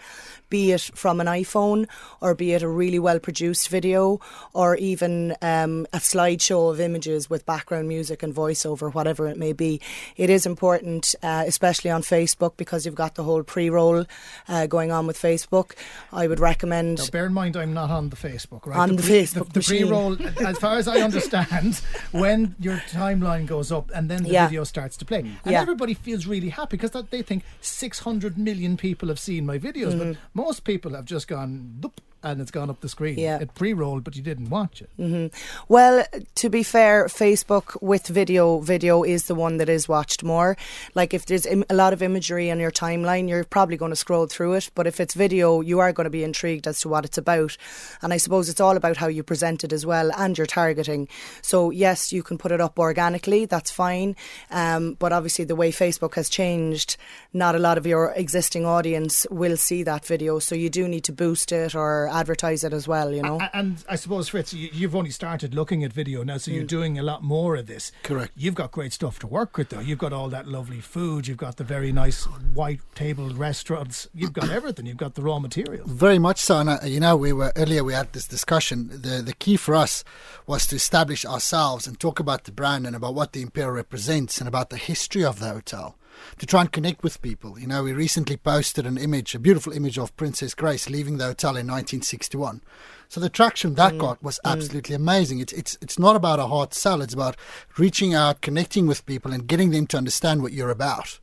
be 0.49 0.71
it 0.73 0.91
from 0.95 1.21
an 1.21 1.27
iPhone 1.27 1.89
or 2.21 2.35
be 2.35 2.53
it 2.53 2.63
a 2.63 2.69
really 2.69 2.99
well 2.99 3.19
produced 3.19 3.69
video 3.69 4.21
or 4.53 4.77
even 4.77 5.33
um, 5.43 5.87
a 5.93 5.99
slideshow 5.99 6.71
of 6.71 6.79
images 6.79 7.29
with 7.29 7.45
background 7.47 7.89
music 7.89 8.23
and 8.23 8.35
voiceover, 8.35 8.93
whatever 8.95 9.27
it 9.27 9.37
may 9.37 9.53
be. 9.53 9.81
It 10.17 10.31
is 10.31 10.47
important, 10.47 11.15
uh, 11.23 11.45
especially 11.47 11.91
on 11.91 12.03
Facebook, 12.03 12.57
because 12.57 12.87
you've 12.87 12.95
got 12.95 13.17
the 13.17 13.25
whole 13.25 13.43
pre 13.43 13.71
roll 13.71 14.05
uh, 14.49 14.67
going 14.67 14.93
on 14.93 15.07
with 15.07 15.19
Facebook. 15.19 15.73
I 16.13 16.29
would 16.29 16.41
recommend. 16.41 16.99
Now, 16.99 17.07
bear 17.11 17.27
in 17.27 17.33
mind, 17.33 17.57
I'm 17.57 17.75
not 17.75 17.91
on 17.91 18.11
the 18.11 18.17
Facebook, 18.17 18.67
right? 18.67 18.79
On 18.79 18.97
the, 18.97 19.03
the 19.03 19.03
Facebook. 19.03 19.53
The, 19.53 19.61
the 19.61 19.65
pre 19.65 19.85
roll, 19.85 20.17
as 20.47 20.59
far 20.59 20.77
as 20.77 20.87
I 20.87 21.01
understand 21.09 21.49
happens 21.53 21.83
when 22.11 22.55
your 22.59 22.79
timeline 22.91 23.47
goes 23.47 23.71
up 23.71 23.91
and 23.95 24.11
then 24.11 24.23
the 24.25 24.31
yeah. 24.31 24.47
video 24.47 24.65
starts 24.65 24.97
to 24.99 25.05
play. 25.05 25.21
And 25.21 25.53
yeah. 25.53 25.61
everybody 25.61 25.95
feels 25.95 26.27
really 26.27 26.49
happy 26.49 26.77
because 26.77 26.91
they 27.11 27.23
think 27.23 27.45
600 27.61 28.39
million 28.39 28.77
people 28.77 29.09
have 29.09 29.19
seen 29.19 29.47
my 29.47 29.59
videos, 29.59 29.93
mm-hmm. 29.93 30.13
but 30.13 30.17
most 30.35 30.65
people 30.65 30.95
have 30.95 31.05
just 31.05 31.29
gone, 31.29 31.83
and 32.23 32.41
it's 32.41 32.51
gone 32.51 32.71
up 32.71 32.81
the 32.81 32.89
screen. 32.89 33.19
Yeah. 33.19 33.39
It 33.39 33.55
pre 33.55 33.73
rolled, 33.73 34.05
but 34.05 34.17
you 34.17 34.23
didn't 34.23 34.51
watch 34.51 34.81
it. 34.83 34.91
Mm-hmm. 34.99 35.35
Well, 35.69 36.05
to 36.37 36.51
be 36.51 36.63
fair, 36.63 37.07
Facebook 37.07 37.81
with 37.83 38.07
video, 38.07 38.61
video 38.61 39.03
is 39.03 39.27
the 39.27 39.35
one 39.35 39.57
that 39.59 39.69
is 39.69 39.89
watched 39.89 40.23
more. 40.23 40.57
Like 40.95 41.15
if 41.15 41.27
there's 41.27 41.47
Im- 41.47 41.65
a 41.69 41.75
lot 41.75 41.93
of 41.93 42.03
imagery 42.03 42.51
on 42.51 42.61
your 42.61 42.71
timeline, 42.71 43.29
you're 43.29 43.45
probably 43.45 43.77
going 43.77 43.91
to 43.91 43.97
scroll 43.97 44.27
through 44.27 44.55
it. 44.55 44.71
But 44.75 44.87
if 44.87 45.01
it's 45.01 45.15
video, 45.15 45.61
you 45.61 45.81
are 45.81 45.93
going 45.93 46.05
to 46.05 46.11
be 46.11 46.25
intrigued 46.25 46.67
as 46.67 46.81
to 46.81 46.89
what 46.89 47.05
it's 47.05 47.19
about. 47.19 47.57
And 48.03 48.13
I 48.13 48.17
suppose 48.17 48.49
it's 48.49 48.61
all 48.61 48.77
about 48.77 48.97
how 48.97 49.09
you 49.09 49.23
present 49.23 49.65
it 49.65 49.73
as 49.73 49.85
well 49.85 50.11
and 50.17 50.37
your 50.37 50.47
targeting. 50.47 51.09
So, 51.41 51.71
yes, 51.71 52.13
you 52.13 52.23
can 52.23 52.39
put 52.39 52.53
it 52.53 52.61
up 52.61 52.79
organically, 52.79 53.47
that's 53.47 53.71
fine. 53.71 54.17
Um, 54.51 54.95
but 54.95 55.13
obviously, 55.13 55.45
the 55.45 55.57
way 55.57 55.73
Facebook 55.73 56.15
has 56.15 56.29
changed, 56.29 56.97
not 57.33 57.55
a 57.55 57.59
lot 57.59 57.79
of 57.79 57.87
your 57.87 58.13
existing 58.13 58.65
audience 58.65 59.27
will 59.31 59.57
see 59.57 59.83
that 59.83 60.07
video. 60.07 60.39
So, 60.39 60.55
you 60.55 60.71
do 60.71 60.87
need 60.87 61.05
to 61.05 61.13
boost 61.13 61.53
it 61.53 61.75
or 61.75 62.09
advertise 62.13 62.65
it 62.65 62.73
as 62.73 62.87
well. 62.87 63.13
You 63.13 63.23
know. 63.23 63.39
A- 63.41 63.51
And 63.57 63.85
I 63.89 63.97
suppose, 63.97 64.29
Fritz, 64.29 64.53
you- 64.55 64.71
you've 64.73 64.95
only 64.97 65.11
started 65.11 65.55
looking 65.55 65.83
at 65.85 65.93
video 65.93 66.23
now, 66.23 66.39
so 66.39 66.51
you're 66.51 66.65
doing 66.65 66.99
a 66.99 67.03
lot 67.03 67.23
more 67.23 67.57
of 67.57 67.67
this. 67.67 67.93
Correct. 68.03 68.33
You've 68.37 68.55
got 68.55 68.71
great 68.73 68.93
stuff 68.93 69.19
to 69.21 69.27
work 69.27 69.57
with, 69.57 69.71
though. 69.71 69.81
You've 69.81 69.99
got 69.99 70.13
all 70.13 70.29
that 70.31 70.47
lovely 70.47 70.81
food. 70.81 71.27
You've 71.27 71.37
got 71.39 71.57
the 71.57 71.65
very 71.65 71.93
nice 71.93 72.25
white 72.55 72.81
table 72.95 73.31
restaurants. 73.31 74.09
You've 74.15 74.33
got 74.33 74.51
everything. 74.51 74.87
You've 74.87 74.97
got 74.97 75.15
the 75.15 75.23
raw 75.23 75.39
materials. 75.39 75.91
Very 75.91 76.19
much 76.19 76.39
so, 76.41 76.59
and 76.59 76.69
uh, 76.71 76.79
you 76.85 77.01
know, 77.01 77.17
we 77.17 77.33
were 77.33 77.53
earlier. 77.57 77.83
We 77.85 77.93
had 77.95 78.13
this 78.13 78.27
discussion. 78.27 78.89
The 78.93 79.23
the 79.23 79.35
key 79.35 79.57
for 79.57 79.75
us 79.75 80.05
was 80.47 80.67
to 80.69 80.77
establish 80.77 81.25
ourselves 81.25 81.87
and 81.87 81.99
talk 81.99 82.19
about 82.21 82.45
the 82.45 82.53
brand 82.53 82.87
and 82.87 82.95
about 82.97 83.15
what 83.15 83.33
the 83.33 83.43
Imperial 83.43 83.73
represents 83.73 84.39
and 84.41 84.49
about 84.49 84.71
the 84.71 84.77
history 84.77 85.25
of 85.25 85.39
the 85.39 85.49
hotel. 85.49 85.97
To 86.39 86.47
try 86.47 86.63
and 86.63 86.73
connect 86.73 87.03
with 87.03 87.23
people. 87.23 87.59
You 87.59 87.67
know, 87.67 87.83
we 87.83 87.93
recently 87.93 88.37
posted 88.37 88.87
an 88.87 88.99
image, 88.99 89.35
a 89.35 89.39
beautiful 89.39 89.73
image 89.73 89.99
of 89.99 90.17
Princess 90.17 90.55
Grace 90.55 90.89
leaving 90.89 91.19
the 91.19 91.27
hotel 91.27 91.51
in 91.51 91.67
1961. 91.67 92.63
So 93.09 93.21
the 93.21 93.29
traction 93.29 93.75
that 93.75 93.95
mm, 93.95 93.99
got 93.99 94.23
was 94.23 94.41
mm. 94.45 94.51
absolutely 94.53 94.95
amazing. 94.95 95.41
It's 95.41 95.53
it's 95.53 95.77
it's 95.83 95.99
not 95.99 96.17
about 96.17 96.39
a 96.39 96.47
hard 96.47 96.73
sell. 96.73 97.03
It's 97.03 97.15
about 97.15 97.37
reaching 97.77 98.15
out, 98.15 98.41
connecting 98.41 98.87
with 98.87 99.05
people, 99.07 99.33
and 99.33 99.47
getting 99.47 99.71
them 99.71 99.87
to 99.89 99.99
understand 99.99 100.43
what 100.43 100.53
you're 100.53 100.71
about. 100.71 101.21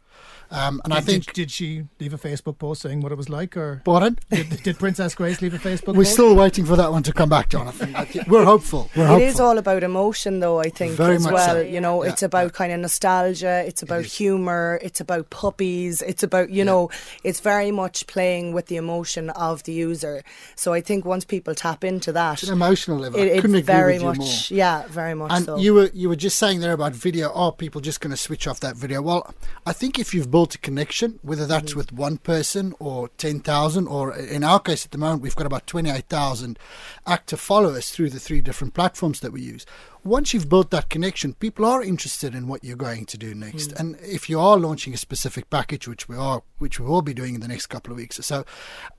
Um, 0.51 0.81
and 0.83 0.93
I 0.93 1.01
think. 1.01 1.25
Did, 1.27 1.33
did 1.33 1.51
she 1.51 1.83
leave 1.99 2.13
a 2.13 2.17
Facebook 2.17 2.57
post 2.57 2.81
saying 2.81 3.01
what 3.01 3.11
it 3.11 3.15
was 3.17 3.29
like, 3.29 3.55
or 3.55 3.81
Pardon? 3.85 4.17
did, 4.31 4.63
did 4.63 4.79
Princess 4.79 5.13
Grace 5.15 5.41
leave 5.41 5.53
a 5.53 5.57
Facebook 5.59 5.85
post? 5.85 5.87
We're 5.87 5.93
post? 6.03 6.13
still 6.13 6.35
waiting 6.35 6.65
for 6.65 6.75
that 6.75 6.91
one 6.91 7.03
to 7.03 7.13
come 7.13 7.29
back, 7.29 7.49
Jonathan. 7.49 7.93
We're 8.27 8.45
hopeful. 8.45 8.89
We're 8.95 9.03
It 9.03 9.07
hopeful. 9.07 9.27
is 9.27 9.39
all 9.39 9.57
about 9.57 9.83
emotion, 9.83 10.39
though. 10.39 10.59
I 10.59 10.69
think 10.69 10.93
Very 10.93 11.15
as 11.17 11.23
much 11.23 11.33
well. 11.33 11.47
so. 11.55 11.61
You 11.61 11.79
know, 11.81 12.03
Yeah, 12.03 12.11
it's 12.11 12.23
about 12.23 12.53
kind 12.53 12.71
of 12.73 12.79
nostalgia. 12.79 13.63
It's 13.67 13.83
about 13.83 14.05
is. 14.05 14.13
humor. 14.17 14.79
It's 14.81 14.99
about 15.01 15.29
puppies. 15.29 16.01
It's 16.01 16.23
about 16.23 16.49
you 16.49 16.63
know, 16.65 16.89
it's 17.23 17.39
very 17.39 17.71
much 17.71 18.07
playing 18.07 18.53
with 18.53 18.67
the 18.67 18.77
emotion 18.77 19.29
of 19.31 19.63
the 19.63 19.73
user. 19.73 20.23
So 20.55 20.73
I 20.73 20.81
think 20.81 21.05
once 21.05 21.25
people 21.25 21.53
tap 21.55 21.83
into 21.83 22.11
that, 22.13 22.39
It's 22.41 22.49
an 22.49 22.53
emotional 22.53 22.97
level. 22.97 23.19
it, 23.19 23.33
I 23.33 23.35
couldn't 23.41 23.55
it's 23.57 23.67
agree 23.69 23.75
very 23.79 23.93
with 23.93 24.01
you 24.01 24.07
much 24.07 24.17
more. 24.51 24.57
yeah, 24.57 24.87
very 24.87 25.13
much 25.13 25.31
And 25.31 25.45
so. 25.45 25.57
you 25.57 25.73
were 25.75 25.89
you 25.93 26.09
were 26.09 26.15
just 26.15 26.37
saying 26.39 26.59
there 26.61 26.73
about 26.73 26.93
video. 26.93 27.31
Are 27.33 27.51
people 27.51 27.81
just 27.81 28.01
going 28.01 28.11
to 28.11 28.17
switch 28.17 28.47
off 28.47 28.59
that 28.61 28.75
video? 28.75 29.01
Well, 29.01 29.33
I 29.65 29.73
think 29.73 29.99
if 29.99 30.13
you've 30.13 30.31
built 30.39 30.55
a 30.55 30.57
connection, 30.59 31.19
whether 31.21 31.45
that's 31.45 31.71
Mm-hmm. 31.71 31.79
with 31.79 31.91
one 31.91 32.17
person 32.17 32.73
or 32.79 33.09
ten 33.17 33.41
thousand, 33.41 33.87
or 33.87 34.15
in 34.15 34.41
our 34.45 34.61
case 34.61 34.85
at 34.85 34.91
the 34.91 34.97
moment 34.97 35.21
we've 35.21 35.35
got 35.35 35.45
about 35.45 35.67
twenty 35.67 35.89
eight 35.89 36.07
thousand 36.07 36.57
active 37.05 37.41
followers 37.41 37.89
through 37.91 38.09
the 38.09 38.21
three 38.21 38.39
different 38.39 38.73
platforms 38.73 39.19
that 39.19 39.33
we 39.33 39.41
use. 39.41 39.65
Once 40.03 40.33
you've 40.33 40.47
built 40.49 40.69
that 40.71 40.89
connection, 40.89 41.33
people 41.35 41.65
are 41.65 41.83
interested 41.83 42.33
in 42.33 42.47
what 42.47 42.63
you're 42.63 42.77
going 42.77 43.05
to 43.05 43.17
do 43.17 43.35
next. 43.35 43.71
Mm. 43.71 43.79
And 43.79 43.97
if 44.01 44.29
you 44.29 44.39
are 44.39 44.57
launching 44.57 44.93
a 44.93 44.97
specific 44.97 45.49
package, 45.49 45.87
which 45.87 46.07
we 46.07 46.15
are, 46.15 46.41
which 46.57 46.79
we 46.79 46.85
will 46.85 47.01
be 47.01 47.13
doing 47.13 47.35
in 47.35 47.41
the 47.41 47.47
next 47.47 47.67
couple 47.67 47.91
of 47.91 47.97
weeks 47.97 48.17
or 48.17 48.21
so, 48.23 48.45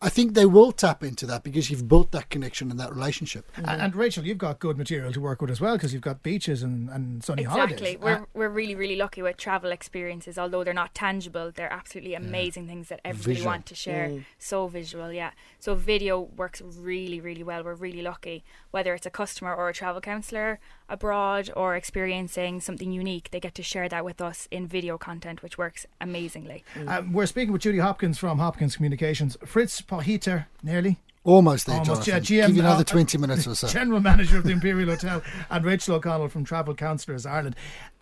I 0.03 0.09
think 0.11 0.35
they 0.35 0.47
will 0.47 0.73
tap 0.73 1.03
into 1.03 1.25
that 1.27 1.43
because 1.43 1.71
you've 1.71 1.89
built 1.89 2.11
that 2.13 2.29
connection 2.29 2.71
and 2.71 2.79
that 2.79 2.95
relationship. 2.95 3.51
A- 3.57 3.71
And, 3.71 3.95
Rachel, 3.97 4.25
you've 4.27 4.39
got 4.39 4.59
good 4.59 4.77
material 4.77 5.13
to 5.13 5.21
work 5.21 5.41
with 5.41 5.51
as 5.51 5.61
well 5.61 5.77
because 5.77 5.93
you've 5.93 6.03
got 6.03 6.23
beaches 6.23 6.63
and, 6.63 6.91
and 6.91 7.25
sunny 7.25 7.43
Exactly. 7.43 7.61
holidays. 7.61 7.81
Exactly. 7.95 8.05
We're, 8.05 8.23
Uh, 8.23 8.27
we're 8.35 8.49
really, 8.51 8.75
really 8.75 8.97
lucky 8.97 9.23
with 9.23 9.37
travel 9.39 9.73
experiences. 9.73 10.39
Although 10.39 10.65
they're 10.65 10.75
not 10.75 10.95
tangible, 10.95 11.51
they're 11.55 11.73
absolutely 11.73 12.15
amazing 12.15 12.67
things 12.67 12.89
that 12.89 13.01
everybody 13.05 13.35
Visual. 13.35 13.47
want 13.51 13.67
to 13.67 13.75
share. 13.75 14.25
So 14.39 14.69
visual, 14.69 15.13
yeah. 15.13 15.31
So 15.59 15.75
video 15.75 16.21
works 16.21 16.61
really, 16.61 17.21
really 17.21 17.43
well. 17.43 17.65
We're 17.65 17.75
really 17.75 18.03
lucky. 18.03 18.45
Whether 18.71 18.95
it's 18.95 19.07
a 19.07 19.11
customer 19.11 19.55
or 19.55 19.69
a 19.69 19.73
travel 19.73 20.01
counsellor 20.01 20.61
abroad 20.91 21.51
or 21.57 21.77
experiencing 21.77 22.61
something 22.61 22.91
unique, 22.93 23.31
they 23.31 23.41
get 23.41 23.55
to 23.55 23.63
share 23.63 23.89
that 23.89 24.05
with 24.05 24.21
us 24.21 24.49
in 24.51 24.67
video 24.67 24.99
content, 24.99 25.43
which 25.43 25.57
works 25.57 25.87
amazingly. 26.01 26.65
Um, 26.87 27.13
we're 27.13 27.27
speaking 27.27 27.53
with 27.53 27.63
Judy 27.63 27.79
Hopkins 27.79 28.19
from 28.19 28.39
Hopkins 28.39 28.77
Communications. 28.77 29.37
Fritz 29.47 29.81
Pahiter, 29.81 30.47
nearly. 30.63 30.99
Almost 31.23 31.67
there, 31.67 31.77
Almost, 31.79 32.07
Jonathan. 32.07 32.35
yeah, 32.35 32.43
GM, 32.45 32.47
Give 32.49 32.57
you 32.57 32.63
another 32.63 32.81
uh, 32.81 32.85
20 32.85 33.19
minutes 33.19 33.47
or 33.47 33.55
so. 33.55 33.69
General 33.69 34.01
Manager 34.01 34.39
of 34.39 34.45
the 34.45 34.53
Imperial 34.53 34.89
Hotel, 34.89 35.23
and 35.51 35.65
Rachel 35.67 35.97
O'Connell 35.97 36.29
from 36.29 36.45
Travel 36.45 36.75
Counsellors 36.75 37.27
Ireland. 37.27 37.57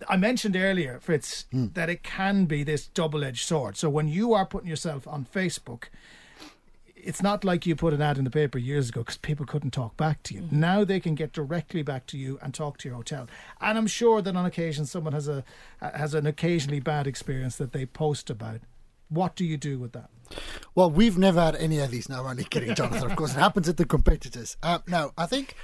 I 0.09 0.17
mentioned 0.17 0.55
earlier, 0.55 1.01
Fritz, 1.01 1.47
Hmm. 1.51 1.67
that 1.75 1.91
it 1.91 2.05
can 2.05 2.45
be 2.45 2.63
this 2.63 2.87
double 2.87 3.25
edged 3.25 3.45
sword. 3.45 3.77
So 3.77 3.91
when 3.91 4.07
you 4.07 4.35
are 4.35 4.47
putting 4.47 4.69
yourself 4.71 5.09
on 5.09 5.25
Facebook, 5.27 5.85
it's 7.03 7.23
not 7.23 7.45
like 7.45 7.67
you 7.67 7.77
put 7.77 7.95
an 7.95 8.03
ad 8.03 8.19
in 8.19 8.25
the 8.25 8.31
paper 8.31 8.59
years 8.59 8.89
ago 8.89 9.01
because 9.01 9.17
people 9.17 9.47
couldn't 9.47 9.71
talk 9.71 9.97
back 9.97 10.23
to 10.25 10.35
you. 10.35 10.43
Mm-hmm. 10.43 10.61
Now 10.61 10.85
they 10.85 11.01
can 11.01 11.15
get 11.15 11.33
directly 11.33 11.83
back 11.83 12.07
to 12.09 12.19
you 12.19 12.39
and 12.43 12.53
talk 12.53 12.79
to 12.79 12.89
your 12.89 12.97
hotel. 12.97 13.29
And 13.61 13.79
I'm 13.79 13.87
sure 13.87 14.23
that 14.23 14.37
on 14.37 14.47
occasion 14.47 14.87
someone 14.87 15.13
has 15.13 15.29
a 15.29 15.45
has 15.81 16.15
an 16.15 16.27
occasionally 16.27 16.81
bad 16.81 17.07
experience 17.07 17.57
that 17.57 17.73
they 17.73 17.87
post 17.87 18.31
about. 18.31 18.61
What 19.09 19.37
do 19.37 19.45
you 19.45 19.57
do 19.57 19.79
with 19.79 19.93
that? 19.93 20.11
Well, 20.75 20.91
we've 20.91 21.17
never 21.17 21.41
had 21.41 21.57
any 21.57 21.79
of 21.79 21.91
these. 21.91 22.09
No, 22.09 22.21
I'm 22.21 22.27
only 22.27 22.45
kidding, 22.45 22.75
Jonathan. 22.75 23.11
Of 23.11 23.17
course, 23.17 23.33
it 23.33 23.39
happens 23.39 23.69
at 23.69 23.79
the 23.79 23.87
competitors. 23.87 24.57
Uh, 24.63 24.81
no, 24.87 25.13
I 25.17 25.25
think, 25.27 25.55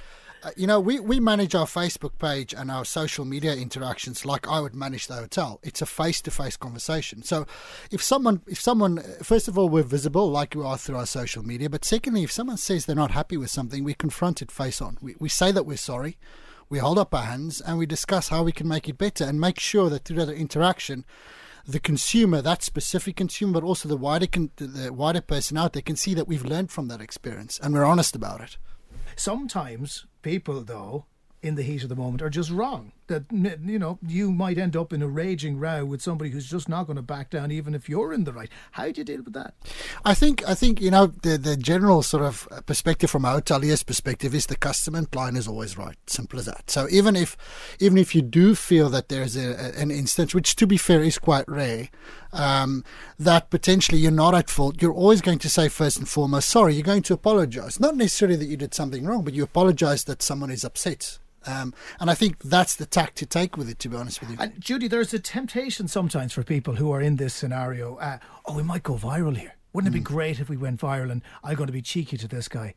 Uh, 0.43 0.51
you 0.55 0.67
know, 0.67 0.79
we, 0.79 0.99
we 0.99 1.19
manage 1.19 1.55
our 1.55 1.65
Facebook 1.65 2.19
page 2.19 2.53
and 2.53 2.69
our 2.69 2.85
social 2.85 3.25
media 3.25 3.55
interactions 3.55 4.25
like 4.25 4.47
I 4.47 4.59
would 4.59 4.75
manage 4.75 5.07
the 5.07 5.15
hotel. 5.15 5.59
It's 5.63 5.81
a 5.81 5.85
face 5.85 6.21
to 6.21 6.31
face 6.31 6.55
conversation. 6.55 7.23
So 7.23 7.47
if 7.91 8.03
someone, 8.03 8.41
if 8.47 8.61
someone, 8.61 8.97
first 9.23 9.47
of 9.47 9.57
all, 9.57 9.69
we're 9.69 9.83
visible 9.83 10.29
like 10.29 10.53
we 10.53 10.63
are 10.63 10.77
through 10.77 10.97
our 10.97 11.07
social 11.07 11.43
media. 11.43 11.69
But 11.69 11.83
secondly, 11.83 12.23
if 12.23 12.31
someone 12.31 12.57
says 12.57 12.85
they're 12.85 12.95
not 12.95 13.11
happy 13.11 13.37
with 13.37 13.49
something, 13.49 13.83
we 13.83 13.93
confront 13.95 14.41
it 14.41 14.51
face 14.51 14.81
on. 14.81 14.97
We, 15.01 15.15
we 15.19 15.29
say 15.29 15.51
that 15.51 15.65
we're 15.65 15.77
sorry. 15.77 16.17
We 16.69 16.79
hold 16.79 16.99
up 16.99 17.13
our 17.13 17.23
hands 17.23 17.61
and 17.61 17.77
we 17.77 17.85
discuss 17.85 18.29
how 18.29 18.43
we 18.43 18.51
can 18.51 18.67
make 18.67 18.89
it 18.89 18.97
better 18.97 19.23
and 19.23 19.39
make 19.39 19.59
sure 19.59 19.89
that 19.89 20.05
through 20.05 20.25
that 20.25 20.33
interaction, 20.33 21.05
the 21.67 21.79
consumer, 21.79 22.41
that 22.41 22.63
specific 22.63 23.15
consumer, 23.15 23.53
but 23.53 23.63
also 23.63 23.89
the 23.89 23.97
wider 23.97 24.27
con- 24.27 24.51
the 24.57 24.93
wider 24.93 25.21
person 25.21 25.57
out 25.57 25.73
there 25.73 25.81
can 25.81 25.95
see 25.95 26.13
that 26.13 26.27
we've 26.27 26.45
learned 26.45 26.71
from 26.71 26.87
that 26.87 27.01
experience 27.01 27.59
and 27.61 27.73
we're 27.73 27.85
honest 27.85 28.15
about 28.15 28.41
it. 28.41 28.57
Sometimes 29.15 30.05
people, 30.25 30.61
though, 30.61 31.05
in 31.43 31.53
the 31.53 31.61
heat 31.61 31.83
of 31.83 31.89
the 31.89 31.95
moment, 31.95 32.23
are 32.23 32.31
just 32.31 32.49
wrong. 32.49 32.91
That 33.07 33.25
you 33.31 33.77
know, 33.77 33.99
you 34.05 34.31
might 34.31 34.57
end 34.57 34.75
up 34.75 34.91
in 34.91 35.01
a 35.01 35.07
raging 35.07 35.59
row 35.59 35.85
with 35.85 36.01
somebody 36.01 36.31
who's 36.31 36.49
just 36.49 36.67
not 36.67 36.85
going 36.87 36.95
to 36.95 37.01
back 37.03 37.29
down, 37.29 37.51
even 37.51 37.75
if 37.75 37.87
you're 37.87 38.13
in 38.13 38.23
the 38.23 38.33
right. 38.33 38.49
How 38.71 38.89
do 38.89 39.01
you 39.01 39.03
deal 39.03 39.21
with 39.21 39.33
that? 39.33 39.53
I 40.03 40.13
think 40.13 40.47
I 40.47 40.55
think 40.55 40.81
you 40.81 40.91
know 40.91 41.07
the 41.07 41.37
the 41.37 41.55
general 41.55 42.01
sort 42.01 42.23
of 42.23 42.47
perspective 42.65 43.11
from 43.11 43.25
a 43.25 43.29
hotelier's 43.29 43.83
perspective 43.83 44.33
is 44.33 44.47
the 44.47 44.55
customer 44.55 44.97
and 44.97 45.11
client 45.11 45.37
is 45.37 45.47
always 45.47 45.77
right. 45.77 45.97
Simple 46.07 46.39
as 46.39 46.45
that. 46.45 46.69
So 46.69 46.87
even 46.89 47.15
if 47.15 47.37
even 47.79 47.97
if 47.97 48.15
you 48.15 48.21
do 48.21 48.55
feel 48.55 48.89
that 48.89 49.09
there's 49.09 49.35
a, 49.35 49.79
an 49.79 49.91
instance, 49.91 50.33
which 50.33 50.55
to 50.55 50.67
be 50.67 50.77
fair 50.77 51.03
is 51.03 51.19
quite 51.19 51.47
rare, 51.47 51.89
um, 52.33 52.83
that 53.19 53.49
potentially 53.49 53.99
you're 53.99 54.11
not 54.11 54.35
at 54.35 54.49
fault, 54.49 54.81
you're 54.81 54.93
always 54.93 55.21
going 55.21 55.39
to 55.39 55.49
say 55.49 55.69
first 55.69 55.97
and 55.97 56.09
foremost, 56.09 56.49
sorry. 56.49 56.73
You're 56.73 56.83
going 56.83 57.03
to 57.03 57.13
apologise, 57.13 57.79
not 57.79 57.95
necessarily 57.95 58.37
that 58.37 58.45
you 58.45 58.57
did 58.57 58.73
something 58.73 59.05
wrong, 59.05 59.23
but 59.23 59.33
you 59.33 59.43
apologise 59.43 60.03
that 60.05 60.21
someone 60.21 60.51
is 60.51 60.63
upset. 60.63 61.19
Um, 61.47 61.73
and 61.99 62.09
I 62.09 62.15
think 62.15 62.43
that's 62.43 62.75
the 62.75 62.85
tack 62.85 63.15
to 63.15 63.25
take 63.25 63.57
with 63.57 63.69
it. 63.69 63.79
To 63.79 63.89
be 63.89 63.97
honest 63.97 64.21
with 64.21 64.31
you. 64.31 64.37
And 64.39 64.59
Judy, 64.59 64.87
there's 64.87 65.13
a 65.13 65.19
temptation 65.19 65.87
sometimes 65.87 66.33
for 66.33 66.43
people 66.43 66.75
who 66.75 66.91
are 66.91 67.01
in 67.01 67.17
this 67.17 67.33
scenario. 67.33 67.97
Uh, 67.97 68.19
oh, 68.45 68.55
we 68.55 68.63
might 68.63 68.83
go 68.83 68.95
viral 68.95 69.35
here. 69.35 69.55
Wouldn't 69.73 69.93
it 69.93 69.97
be 69.97 70.03
great 70.03 70.39
if 70.39 70.47
we 70.47 70.55
went 70.55 70.79
viral? 70.79 71.11
And 71.11 71.21
I'm 71.43 71.55
going 71.55 71.67
to 71.67 71.73
be 71.73 71.81
cheeky 71.81 72.17
to 72.17 72.27
this 72.27 72.47
guy. 72.47 72.75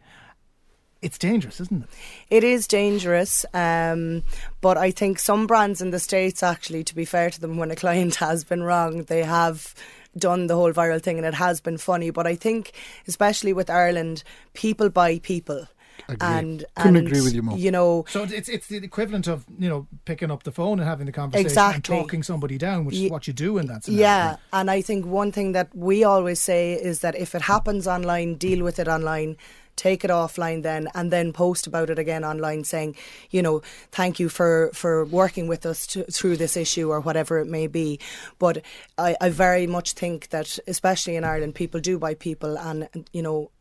It's 1.00 1.16
dangerous, 1.16 1.61
isn't 1.61 1.85
it? 1.85 1.88
It 2.28 2.42
is 2.42 2.66
dangerous, 2.66 3.46
um, 3.54 4.24
but 4.61 4.76
I 4.76 4.90
think 4.90 5.20
some 5.20 5.46
brands 5.46 5.81
in 5.81 5.90
the 5.90 6.00
States, 6.00 6.42
actually, 6.42 6.83
to 6.83 6.94
be 6.96 7.04
fair 7.04 7.31
to 7.31 7.40
them, 7.40 7.57
when 7.57 7.70
a 7.70 7.76
client 7.76 8.14
has 8.16 8.42
been 8.42 8.64
wrong, 8.64 9.04
they 9.04 9.22
have 9.22 9.76
done 10.16 10.48
the 10.48 10.57
whole 10.57 10.72
viral 10.72 11.00
thing 11.00 11.18
and 11.18 11.26
it 11.26 11.35
has 11.35 11.61
been 11.61 11.78
funny. 11.78 12.11
But 12.11 12.26
I 12.26 12.35
think, 12.35 12.72
especially 13.07 13.52
with 13.52 13.70
Ireland, 13.70 14.24
people 14.54 14.88
buy 14.90 15.20
people. 15.20 15.68
Agree. 16.09 16.27
And, 16.27 16.64
Couldn't 16.77 16.97
and, 16.97 17.07
agree 17.07 17.21
with 17.21 17.35
you 17.35 17.42
more. 17.42 17.59
You 17.59 17.71
know, 17.71 18.07
So 18.09 18.23
it's 18.23 18.49
it's 18.49 18.66
the 18.68 18.79
equivalent 18.79 19.27
of 19.27 19.44
you 19.59 19.68
know 19.68 19.87
picking 20.07 20.31
up 20.31 20.42
the 20.44 20.53
phone 20.53 20.79
and 20.81 20.88
having 20.88 21.05
the 21.07 21.12
conversation 21.12 21.47
Exactly. 21.47 21.97
and 21.97 22.05
talking 22.05 22.23
somebody 22.23 22.57
down, 22.57 22.87
which 22.87 22.97
is 22.97 23.11
what 23.11 23.27
you 23.27 23.35
do 23.35 23.59
in 23.59 23.66
that 23.66 23.85
scenario. 23.85 24.07
Yeah, 24.07 24.37
and 24.53 24.71
I 24.71 24.81
think 24.81 25.05
one 25.05 25.33
thing 25.33 25.53
that 25.53 25.68
we 25.75 26.05
always 26.05 26.40
say 26.40 26.73
is 26.73 27.01
that 27.01 27.14
if 27.14 27.35
it 27.35 27.42
happens 27.42 27.87
online, 27.87 28.37
deal 28.37 28.64
with 28.64 28.79
it 28.79 28.88
online. 28.88 29.37
Take 29.77 30.05
it 30.05 30.11
offline 30.11 30.64
then, 30.64 30.88
and 30.92 31.12
then 31.12 31.33
post 31.33 31.68
about 31.68 31.88
it 31.88 32.01
again 32.01 32.25
online, 32.25 32.64
saying, 32.64 32.97
you 33.31 33.40
know, 33.42 33.62
thank 33.92 34.18
you 34.18 34.29
for 34.29 34.71
for 34.75 35.05
working 35.05 35.47
with 35.47 35.64
us 35.64 35.87
to, 35.88 36.03
through 36.03 36.37
this 36.37 36.57
issue 36.57 36.90
or 36.90 36.99
whatever 36.99 37.38
it 37.38 37.47
may 37.47 37.68
be. 37.68 38.01
But 38.40 38.64
I, 38.99 39.16
I 39.21 39.29
very 39.29 39.68
much 39.68 39.92
think 39.92 40.31
that, 40.31 40.59
especially 40.66 41.14
in 41.14 41.23
Ireland, 41.23 41.55
people 41.55 41.79
do 41.79 41.97
buy 41.97 42.14
people, 42.14 42.59
and 42.59 42.88
you 43.12 43.23
know, 43.23 43.53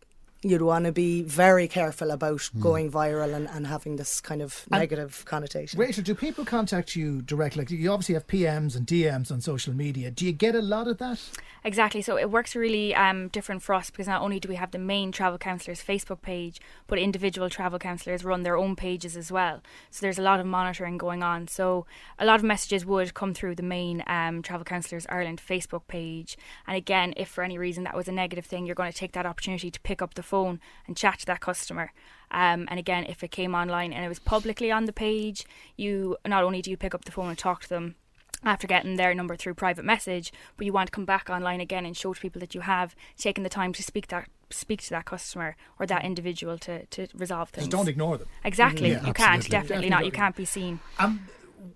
you'd 0.43 0.61
want 0.61 0.85
to 0.85 0.91
be 0.91 1.23
very 1.23 1.67
careful 1.67 2.11
about 2.11 2.41
Hmm. 2.53 2.61
going 2.61 2.91
viral 2.91 3.33
and, 3.33 3.49
and 3.49 3.67
having 3.67 3.95
this 3.95 4.21
kind 4.21 4.41
of 4.41 4.65
negative 4.69 5.23
connotation. 5.25 5.79
Rachel, 5.79 6.03
do 6.03 6.13
people 6.13 6.45
contact 6.45 6.95
you 6.95 7.21
directly? 7.21 7.61
Like, 7.63 7.71
you 7.71 7.91
obviously 7.91 8.13
have 8.13 8.27
PMs 8.27 8.75
and 8.75 8.85
DMs 8.85 9.31
on 9.31 9.41
social 9.41 9.73
media. 9.73 10.11
Do 10.11 10.25
you 10.25 10.31
get 10.31 10.55
a 10.55 10.61
lot 10.61 10.87
of 10.87 10.99
that? 10.99 11.19
Exactly. 11.63 12.01
So 12.01 12.17
it 12.17 12.29
works 12.31 12.55
really 12.55 12.95
um, 12.95 13.27
different 13.29 13.61
for 13.63 13.73
us 13.75 13.89
because 13.89 14.07
not 14.07 14.21
only 14.21 14.39
do 14.39 14.47
we 14.47 14.55
have 14.55 14.71
the 14.71 14.77
main 14.79 15.11
travel 15.11 15.37
counsellors 15.37 15.83
Facebook 15.83 16.21
page, 16.21 16.61
but 16.85 16.99
individual 16.99 17.49
travel 17.49 17.79
counsellors 17.79 18.23
run 18.23 18.43
their 18.43 18.55
own 18.55 18.75
pages 18.75 19.17
as 19.17 19.31
well. 19.31 19.61
So 19.89 20.01
there's 20.01 20.19
a 20.19 20.21
lot 20.21 20.39
of 20.39 20.45
monitoring 20.45 20.97
going 20.97 21.23
on. 21.23 21.47
So 21.47 21.85
a 22.19 22.25
lot 22.25 22.35
of 22.39 22.43
messages 22.43 22.85
would 22.85 23.13
come 23.13 23.33
through 23.33 23.55
the 23.55 23.63
main 23.63 24.03
um, 24.07 24.41
Travel 24.43 24.63
Counsellors 24.63 25.05
Ireland 25.09 25.41
Facebook 25.45 25.87
page. 25.87 26.37
And 26.67 26.77
again, 26.77 27.13
if 27.17 27.27
for 27.27 27.43
any 27.43 27.57
reason 27.57 27.83
that 27.83 27.95
was 27.95 28.07
a 28.07 28.11
negative 28.13 28.45
thing, 28.45 28.65
you're 28.65 28.75
going 28.75 28.91
to 28.91 28.97
take 28.97 29.11
that 29.13 29.25
opportunity 29.25 29.69
to 29.71 29.79
pick 29.81 30.01
up 30.01 30.13
the 30.13 30.23
phone 30.27 30.59
and 30.85 30.95
chat 30.95 31.19
to 31.19 31.25
that 31.25 31.39
customer. 31.39 31.91
Um, 32.29 32.67
and 32.69 32.77
again, 32.77 33.05
if 33.05 33.23
it 33.23 33.31
came 33.31 33.55
online 33.55 33.93
and 33.93 34.03
it 34.05 34.09
was 34.09 34.19
publicly 34.19 34.71
on 34.71 34.85
the 34.85 34.93
page, 34.93 35.45
you 35.77 36.17
not 36.25 36.43
only 36.43 36.61
do 36.61 36.69
you 36.69 36.77
pick 36.77 36.93
up 36.93 37.05
the 37.05 37.11
phone 37.11 37.29
and 37.29 37.37
talk 37.37 37.61
to 37.63 37.69
them 37.69 37.95
after 38.43 38.67
getting 38.67 38.97
their 38.97 39.15
number 39.15 39.35
through 39.35 39.53
private 39.53 39.85
message, 39.85 40.31
but 40.57 40.65
you 40.65 40.73
want 40.73 40.87
to 40.87 40.91
come 40.91 41.05
back 41.05 41.29
online 41.29 41.61
again 41.61 41.85
and 41.85 41.97
show 41.97 42.13
to 42.13 42.21
people 42.21 42.39
that 42.39 42.53
you 42.53 42.61
have 42.61 42.95
taken 43.17 43.43
the 43.43 43.49
time 43.49 43.73
to 43.73 43.81
speak 43.81 44.07
that 44.07 44.29
speak 44.49 44.81
to 44.81 44.89
that 44.91 45.05
customer 45.05 45.55
or 45.79 45.85
that 45.85 46.05
individual 46.05 46.57
to, 46.57 46.85
to 46.87 47.07
resolve 47.13 47.49
things. 47.49 47.67
Just 47.67 47.71
don't 47.71 47.89
ignore 47.89 48.17
them. 48.17 48.27
Exactly. 48.45 48.91
Yeah, 48.91 49.05
you 49.05 49.13
can't, 49.13 49.39
absolutely. 49.39 49.49
definitely 49.49 49.89
not. 49.89 50.05
You 50.05 50.11
can't 50.11 50.35
be 50.35 50.45
seen. 50.45 50.79
Um, 50.99 51.27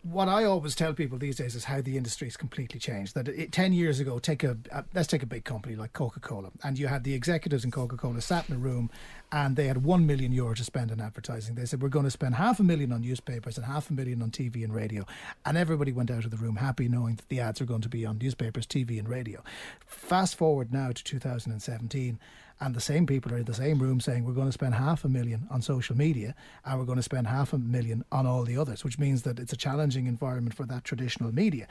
what 0.04 0.28
I 0.28 0.44
always 0.44 0.76
tell 0.76 0.94
people 0.94 1.18
these 1.18 1.38
days 1.38 1.56
is 1.56 1.66
how 1.66 1.82
the 1.82 1.98
industry 1.98 2.28
has 2.28 2.38
completely 2.38 2.80
changed. 2.80 3.16
That 3.16 3.28
it, 3.28 3.52
ten 3.52 3.74
years 3.74 4.00
ago, 4.00 4.20
take 4.20 4.44
a 4.44 4.58
uh, 4.72 4.84
let's 4.94 5.08
take 5.08 5.24
a 5.24 5.28
big 5.28 5.44
company 5.44 5.76
like 5.76 5.94
Coca 5.94 6.20
Cola, 6.20 6.52
and 6.64 6.78
you 6.78 6.88
had 6.88 7.04
the 7.04 7.14
executives 7.14 7.64
in 7.64 7.72
Coca 7.72 7.98
Cola 7.98 8.22
sat 8.22 8.50
in 8.50 8.56
a 8.56 8.60
room, 8.60 8.90
and 9.32 9.56
they 9.56 9.68
had 9.68 9.84
one 9.84 10.06
million 10.06 10.32
euro 10.32 10.54
to 10.56 10.64
spend 10.64 10.92
on 10.92 11.00
advertising. 11.00 11.56
They 11.56 11.66
said 11.66 11.82
we're 11.82 11.90
going 11.90 12.06
to 12.06 12.12
spend 12.12 12.36
half 12.36 12.60
a 12.60 12.64
million 12.64 12.92
on 12.92 13.02
newspapers 13.02 13.58
and 13.58 13.66
half 13.66 13.90
a 13.90 13.94
million 13.94 14.22
on 14.22 14.32
TV 14.32 14.64
and 14.64 14.74
radio, 14.74 15.06
and 15.46 15.58
everybody 15.58 15.92
went 15.92 16.12
out 16.12 16.26
of 16.26 16.32
the 16.32 16.38
room 16.38 16.58
happy, 16.58 16.88
knowing 16.88 17.16
that 17.16 17.30
the 17.30 17.40
ads 17.40 17.62
are 17.62 17.66
going 17.66 17.82
to 17.82 17.90
be 17.90 18.06
on 18.06 18.18
newspapers, 18.18 18.66
TV, 18.68 19.00
and 19.00 19.10
radio. 19.10 19.44
Fast 19.86 20.36
forward 20.36 20.72
now 20.72 20.92
to 20.92 21.04
2017 21.04 22.20
and 22.62 22.76
the 22.76 22.80
same 22.82 23.06
people 23.06 23.34
are 23.34 23.38
in 23.38 23.46
the 23.46 23.54
same 23.54 23.80
room 23.80 24.00
saying 24.00 24.24
we're 24.24 24.34
going 24.34 24.48
to 24.48 24.52
spend 24.54 24.76
half 24.76 25.04
a 25.04 25.10
million 25.10 25.48
on 25.50 25.62
social 25.62 25.98
media 25.98 26.36
and 26.64 26.80
we're 26.80 26.86
going 26.86 26.98
to 26.98 27.04
spend 27.04 27.28
half 27.28 27.52
a 27.54 27.58
million 27.58 28.06
on 28.12 28.26
all 28.28 28.44
the 28.44 28.58
others, 28.58 28.84
which 28.84 28.98
means 29.00 29.24
that 29.24 29.40
it's 29.40 29.52
a 29.52 29.58
challenging 29.58 30.06
environment 30.08 30.54
for 30.56 30.66
that 30.68 30.84
traditional 30.84 31.34
media. 31.34 31.68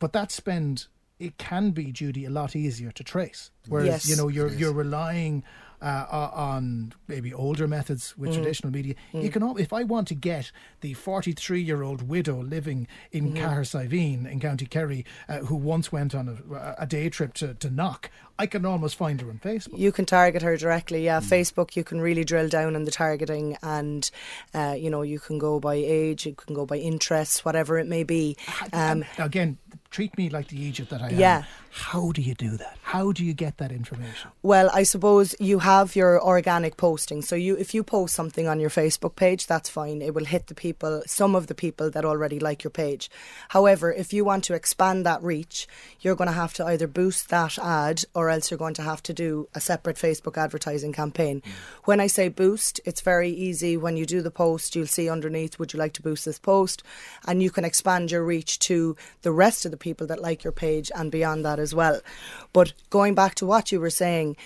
But 0.00 0.12
that 0.12 0.30
spend 0.32 0.88
it 1.18 1.36
can 1.38 1.70
be 1.70 1.90
Judy 1.90 2.24
a 2.24 2.30
lot 2.30 2.54
easier 2.54 2.92
to 2.92 3.02
trace. 3.02 3.50
Whereas 3.68 3.86
Yes. 3.88 4.08
you 4.08 4.16
know 4.16 4.28
you're 4.28 4.52
you're 4.52 4.72
relying 4.72 5.42
uh, 5.80 6.30
on 6.32 6.92
maybe 7.06 7.32
older 7.32 7.66
methods 7.66 8.16
with 8.16 8.34
traditional 8.34 8.72
media. 8.72 8.94
You 9.12 9.30
can 9.30 9.42
if 9.58 9.72
I 9.72 9.84
want 9.84 10.08
to 10.08 10.14
get 10.14 10.52
the 10.80 10.94
43 10.94 11.60
year 11.60 11.82
old 11.82 12.08
widow 12.08 12.42
living 12.42 12.86
in 13.12 13.32
mm 13.32 13.38
in 13.38 14.40
County 14.40 14.66
Kerry 14.66 15.04
uh, 15.28 15.38
who 15.38 15.54
once 15.54 15.92
went 15.92 16.14
on 16.14 16.28
a, 16.28 16.76
a 16.78 16.86
day 16.86 17.08
trip 17.08 17.34
to, 17.34 17.54
to 17.54 17.70
Knock, 17.70 18.10
I 18.38 18.46
can 18.46 18.64
almost 18.64 18.96
find 18.96 19.20
her 19.20 19.28
on 19.28 19.38
Facebook. 19.38 19.78
You 19.78 19.90
can 19.90 20.04
target 20.04 20.42
her 20.42 20.56
directly. 20.56 21.04
Yeah, 21.04 21.20
Facebook. 21.20 21.74
You 21.74 21.82
can 21.82 22.00
really 22.00 22.24
drill 22.24 22.48
down 22.48 22.76
on 22.76 22.84
the 22.84 22.90
targeting, 22.90 23.56
and 23.62 24.08
uh, 24.54 24.74
you 24.78 24.90
know 24.90 25.02
you 25.02 25.18
can 25.18 25.38
go 25.38 25.58
by 25.58 25.74
age, 25.74 26.26
you 26.26 26.34
can 26.34 26.54
go 26.54 26.64
by 26.64 26.76
interests, 26.76 27.44
whatever 27.44 27.78
it 27.78 27.86
may 27.86 28.04
be. 28.04 28.36
Um, 28.72 29.04
again, 29.18 29.58
treat 29.90 30.16
me 30.16 30.28
like 30.30 30.48
the 30.48 30.70
eejit 30.70 30.88
that 30.90 31.02
I 31.02 31.08
am. 31.08 31.18
Yeah. 31.18 31.44
How 31.78 32.12
do 32.12 32.20
you 32.20 32.34
do 32.34 32.56
that? 32.56 32.76
How 32.82 33.12
do 33.12 33.24
you 33.24 33.32
get 33.32 33.58
that 33.58 33.70
information? 33.70 34.30
Well, 34.42 34.68
I 34.74 34.82
suppose 34.82 35.34
you 35.38 35.60
have 35.60 35.94
your 35.94 36.22
organic 36.22 36.76
posting. 36.76 37.22
So 37.22 37.36
you 37.36 37.56
if 37.56 37.72
you 37.72 37.82
post 37.82 38.14
something 38.14 38.48
on 38.48 38.60
your 38.60 38.70
Facebook 38.70 39.14
page, 39.14 39.46
that's 39.46 39.68
fine. 39.68 40.02
It 40.02 40.14
will 40.14 40.24
hit 40.24 40.48
the 40.48 40.54
people, 40.54 41.02
some 41.06 41.34
of 41.34 41.46
the 41.46 41.54
people 41.54 41.90
that 41.90 42.04
already 42.04 42.40
like 42.40 42.64
your 42.64 42.70
page. 42.70 43.10
However, 43.50 43.92
if 43.92 44.12
you 44.12 44.24
want 44.24 44.44
to 44.44 44.54
expand 44.54 45.06
that 45.06 45.22
reach, 45.22 45.68
you're 46.00 46.16
going 46.16 46.28
to 46.28 46.32
have 46.32 46.52
to 46.54 46.64
either 46.66 46.86
boost 46.86 47.28
that 47.30 47.58
ad 47.58 48.04
or 48.14 48.28
else 48.28 48.50
you're 48.50 48.58
going 48.58 48.74
to 48.74 48.82
have 48.82 49.02
to 49.04 49.14
do 49.14 49.48
a 49.54 49.60
separate 49.60 49.96
Facebook 49.96 50.36
advertising 50.36 50.92
campaign. 50.92 51.40
Mm. 51.40 51.50
When 51.84 52.00
I 52.00 52.06
say 52.08 52.28
boost, 52.28 52.80
it's 52.84 53.00
very 53.00 53.30
easy. 53.30 53.76
When 53.76 53.96
you 53.96 54.04
do 54.04 54.20
the 54.20 54.30
post, 54.30 54.74
you'll 54.74 54.86
see 54.86 55.08
underneath, 55.08 55.58
would 55.58 55.72
you 55.72 55.78
like 55.78 55.92
to 55.94 56.02
boost 56.02 56.24
this 56.24 56.38
post? 56.38 56.82
And 57.26 57.42
you 57.42 57.50
can 57.50 57.64
expand 57.64 58.10
your 58.10 58.24
reach 58.24 58.58
to 58.60 58.96
the 59.22 59.32
rest 59.32 59.64
of 59.64 59.70
the 59.70 59.76
people 59.76 60.06
that 60.08 60.20
like 60.20 60.44
your 60.44 60.52
page 60.52 60.90
and 60.94 61.10
beyond 61.10 61.44
that 61.44 61.58
as 61.58 61.67
well. 61.74 62.00
But 62.52 62.72
going 62.90 63.14
back 63.14 63.34
to 63.36 63.46
what 63.46 63.70
you 63.72 63.80
were 63.80 63.90
saying, 63.90 64.36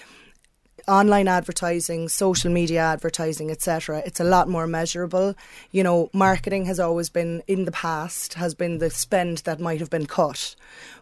online 0.88 1.28
advertising, 1.28 2.08
social 2.08 2.50
media 2.50 2.80
advertising, 2.80 3.50
etc. 3.50 4.02
It's 4.04 4.18
a 4.20 4.24
lot 4.24 4.48
more 4.48 4.66
measurable. 4.66 5.34
You 5.70 5.84
know, 5.84 6.10
marketing 6.12 6.64
has 6.66 6.80
always 6.80 7.08
been 7.08 7.42
in 7.46 7.64
the 7.64 7.72
past 7.72 8.34
has 8.34 8.54
been 8.54 8.78
the 8.78 8.90
spend 8.90 9.38
that 9.38 9.60
might 9.60 9.80
have 9.80 9.90
been 9.90 10.06
cut, 10.06 10.56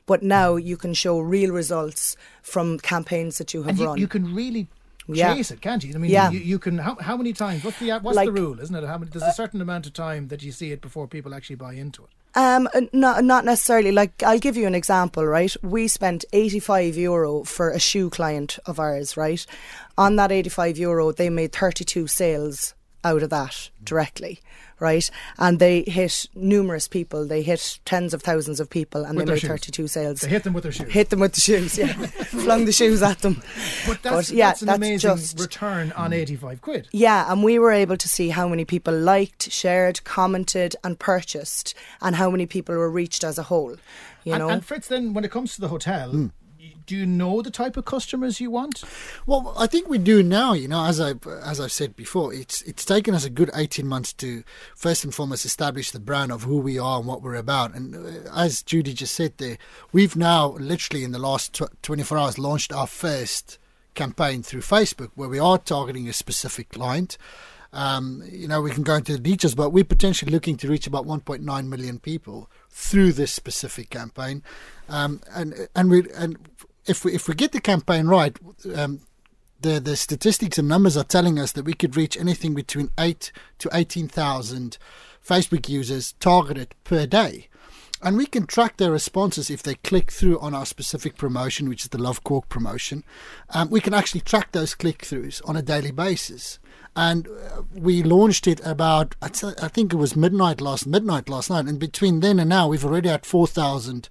but 0.07 0.23
now 0.23 0.57
you 0.57 0.77
can 0.77 0.93
show 0.95 1.19
real 1.19 1.51
results 1.53 2.17
from 2.43 2.79
campaigns 2.79 3.39
that 3.39 3.55
you 3.55 3.63
have 3.63 3.79
you, 3.79 3.87
run. 3.87 3.99
you 3.99 4.09
can 4.09 4.35
really 4.35 4.69
Yeah. 5.09 5.35
chase 5.35 5.51
it, 5.51 5.61
can't 5.63 5.83
you? 5.83 5.95
I 5.95 5.99
mean, 5.99 6.11
Yeah. 6.11 6.31
you, 6.31 6.41
you 6.41 6.59
can. 6.59 6.79
How, 6.79 6.95
how 6.97 7.17
many 7.17 7.33
times? 7.33 7.65
What's 7.65 7.79
the 7.79 7.91
what's 8.01 8.19
the 8.19 8.31
rule? 8.33 8.61
Isn't 8.61 8.75
it? 8.77 8.85
How 8.85 8.99
many? 8.99 9.11
There's 9.11 9.23
a 9.25 9.33
certain 9.33 9.61
amount 9.63 9.87
of 9.87 9.93
time 9.95 10.29
that 10.29 10.43
you 10.43 10.53
see 10.53 10.73
it 10.73 10.81
before 10.83 11.09
people 11.09 11.35
actually 11.35 11.57
buy 11.57 11.73
into 11.73 12.05
it. 12.05 12.11
Um, 12.35 12.69
not 12.93 13.25
not 13.25 13.45
necessarily. 13.45 13.93
Like 13.93 14.23
I'll 14.23 14.39
give 14.39 14.57
you 14.57 14.67
an 14.67 14.75
example, 14.75 15.27
right? 15.27 15.55
We 15.63 15.89
spent 15.89 16.25
eighty 16.33 16.61
five 16.61 16.97
euro 16.97 17.45
for 17.45 17.71
a 17.71 17.81
shoe 17.81 18.11
client 18.11 18.59
of 18.67 18.79
ours, 18.79 19.17
right? 19.17 19.45
On 19.99 20.17
that 20.17 20.31
eighty 20.31 20.51
five 20.51 20.79
euro, 20.79 21.13
they 21.13 21.29
made 21.31 21.53
thirty 21.53 21.85
two 21.85 22.07
sales 22.07 22.75
out 23.05 23.23
of 23.23 23.31
that 23.31 23.71
directly, 23.83 24.41
right? 24.79 25.11
And 25.39 25.59
they 25.59 25.83
hit 25.83 26.27
numerous 26.35 26.87
people. 26.89 27.27
They 27.27 27.43
hit 27.43 27.79
tens 27.85 28.13
of 28.15 28.23
thousands 28.23 28.61
of 28.61 28.69
people, 28.71 29.05
and 29.05 29.17
With 29.17 29.27
they 29.27 29.33
made 29.35 29.41
shoes. 29.41 29.49
thirty 29.51 29.73
two 29.73 29.89
sales. 29.89 30.21
They 30.21 30.29
hit 30.29 30.43
them 30.45 30.53
with 30.53 30.65
their 30.65 30.73
shoes. 30.73 30.93
Hit 30.93 31.11
them 31.11 31.21
with 31.21 31.33
the 31.35 31.41
shoes, 31.41 31.79
yeah. 31.79 31.93
Flung 31.95 32.65
the 32.67 32.73
shoes 32.73 33.03
at 33.03 33.21
them. 33.21 33.43
but 33.87 34.03
that's, 34.03 34.29
but, 34.29 34.31
yeah, 34.31 34.49
that's 34.49 34.63
an 34.63 34.67
that's 34.67 34.77
amazing 34.79 34.99
just- 35.17 35.41
return 35.41 35.93
on 35.93 36.13
85 36.13 36.61
quid. 36.61 36.89
Yeah, 36.93 37.31
and 37.33 37.43
we 37.43 37.59
were 37.59 37.73
able 37.73 37.97
to 37.97 38.09
see 38.09 38.29
how 38.31 38.49
many 38.49 38.65
people 38.65 38.95
liked, 38.97 39.51
shared, 39.51 40.03
commented, 40.05 40.77
and 40.85 40.99
purchased, 40.99 41.75
and 42.03 42.17
how 42.17 42.31
many 42.31 42.47
people 42.47 42.75
were 42.77 42.91
reached 42.91 43.25
as 43.25 43.39
a 43.39 43.45
whole. 43.45 43.77
You 44.25 44.35
and, 44.35 44.41
know, 44.41 44.49
and 44.51 44.65
Fritz, 44.65 44.89
then 44.89 45.15
when 45.15 45.25
it 45.25 45.31
comes 45.31 45.55
to 45.55 45.61
the 45.63 45.69
hotel, 45.69 46.11
y- 46.13 46.31
do 46.87 46.97
you 46.97 47.07
know 47.07 47.43
the 47.43 47.51
type 47.51 47.77
of 47.77 47.85
customers 47.85 48.41
you 48.41 48.51
want? 48.51 48.83
Well, 49.27 49.55
I 49.59 49.67
think 49.67 49.89
we 49.89 49.99
do 49.99 50.23
now. 50.23 50.53
You 50.53 50.69
know, 50.69 50.85
as 50.85 51.01
I 51.01 51.15
as 51.45 51.61
I've 51.61 51.73
said 51.73 51.97
before, 51.97 52.33
it's 52.33 52.63
it's 52.63 52.85
taken 52.85 53.15
us 53.15 53.25
a 53.25 53.31
good 53.31 53.51
eighteen 53.55 53.87
months 53.87 54.13
to 54.15 54.43
first 54.75 55.05
and 55.05 55.15
foremost 55.15 55.45
establish 55.45 55.91
the 55.91 56.01
brand 56.01 56.33
of 56.33 56.45
who 56.45 56.59
we 56.59 56.79
are 56.79 56.99
and 56.99 57.07
what 57.07 57.23
we're 57.23 57.35
about. 57.35 57.75
And 57.75 57.95
uh, 57.95 58.31
as 58.35 58.63
Judy 58.63 58.93
just 58.93 59.15
said 59.15 59.35
there, 59.39 59.59
we've 59.93 60.17
now 60.17 60.49
literally 60.53 61.05
in 61.05 61.13
the 61.13 61.19
last 61.19 61.55
tw- 61.55 61.83
twenty 61.83 62.03
four 62.03 62.19
hours 62.19 62.39
launched 62.39 62.73
our 62.73 62.87
first 62.87 63.59
campaign 63.95 64.43
through 64.43 64.63
Facebook, 64.63 65.11
where 65.15 65.29
we 65.29 65.39
are 65.39 65.59
targeting 65.59 66.09
a 66.09 66.13
specific 66.13 66.71
client. 66.71 67.19
Um, 67.73 68.25
you 68.29 68.49
know, 68.49 68.61
we 68.61 68.71
can 68.71 68.83
go 68.83 68.97
into 68.97 69.13
the 69.13 69.19
details, 69.19 69.55
but 69.55 69.71
we're 69.71 69.85
potentially 69.85 70.33
looking 70.33 70.57
to 70.57 70.69
reach 70.69 70.87
about 70.87 71.07
1.9 71.07 71.69
million 71.69 71.99
people 72.01 72.51
through 72.69 73.13
this 73.13 73.33
specific 73.33 73.91
campaign. 73.91 74.43
Um, 74.91 75.21
and 75.35 75.69
and 75.75 75.91
we 75.91 76.11
and 76.17 76.37
if 76.87 77.05
we 77.05 77.15
if 77.15 77.29
we 77.29 77.35
get 77.35 77.53
the 77.53 77.61
campaign 77.61 78.07
right, 78.07 78.37
um, 78.75 79.01
the 79.61 79.81
the 79.81 79.97
statistics 79.97 80.59
and 80.59 80.69
numbers 80.69 80.97
are 80.97 81.05
telling 81.05 81.39
us 81.39 81.53
that 81.53 81.65
we 81.65 81.75
could 81.75 81.97
reach 81.97 82.17
anything 82.17 82.55
between 82.55 82.91
eight 82.99 83.33
to 83.59 83.71
eighteen 83.73 84.09
thousand 84.09 84.79
Facebook 85.27 85.69
users 85.69 86.13
targeted 86.15 86.75
per 86.85 87.07
day. 87.07 87.47
And 88.03 88.17
we 88.17 88.25
can 88.25 88.47
track 88.47 88.79
their 88.79 88.91
responses 88.91 89.51
if 89.51 89.63
they 89.63 89.75
click 89.75 90.11
through 90.11 90.41
on 90.41 90.55
our 90.55 90.65
specific 90.65 91.17
promotion, 91.19 91.69
which 91.69 91.83
is 91.83 91.91
the 91.91 92.03
Love 92.03 92.25
Cork 92.25 92.49
promotion. 92.49 93.05
Um, 93.51 93.69
we 93.69 93.83
can 93.83 93.93
actually 93.93 94.23
track 94.23 94.53
those 94.53 94.75
click 94.75 95.03
throughs 95.03 95.43
on 95.47 95.55
a 95.55 95.63
daily 95.63 95.91
basis. 95.91 96.59
And 96.97 97.29
uh, 97.29 97.63
we 97.73 98.03
launched 98.03 98.47
it 98.47 98.61
about, 98.65 99.15
I 99.23 99.29
think 99.29 99.93
it 99.93 99.97
was 99.97 100.17
midnight 100.17 100.61
last 100.61 100.87
midnight 100.87 101.29
last 101.29 101.49
night. 101.51 101.67
And 101.67 101.79
between 101.79 102.21
then 102.21 102.41
and 102.41 102.49
now, 102.49 102.69
we've 102.69 102.85
already 102.85 103.09
had 103.09 103.25
4,000 103.25 104.09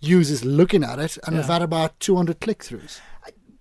users 0.00 0.44
looking 0.44 0.84
at 0.84 0.98
it, 0.98 1.18
and 1.24 1.36
we've 1.36 1.46
had 1.46 1.62
about 1.62 1.98
200 2.00 2.40
click 2.40 2.58
throughs. 2.58 3.00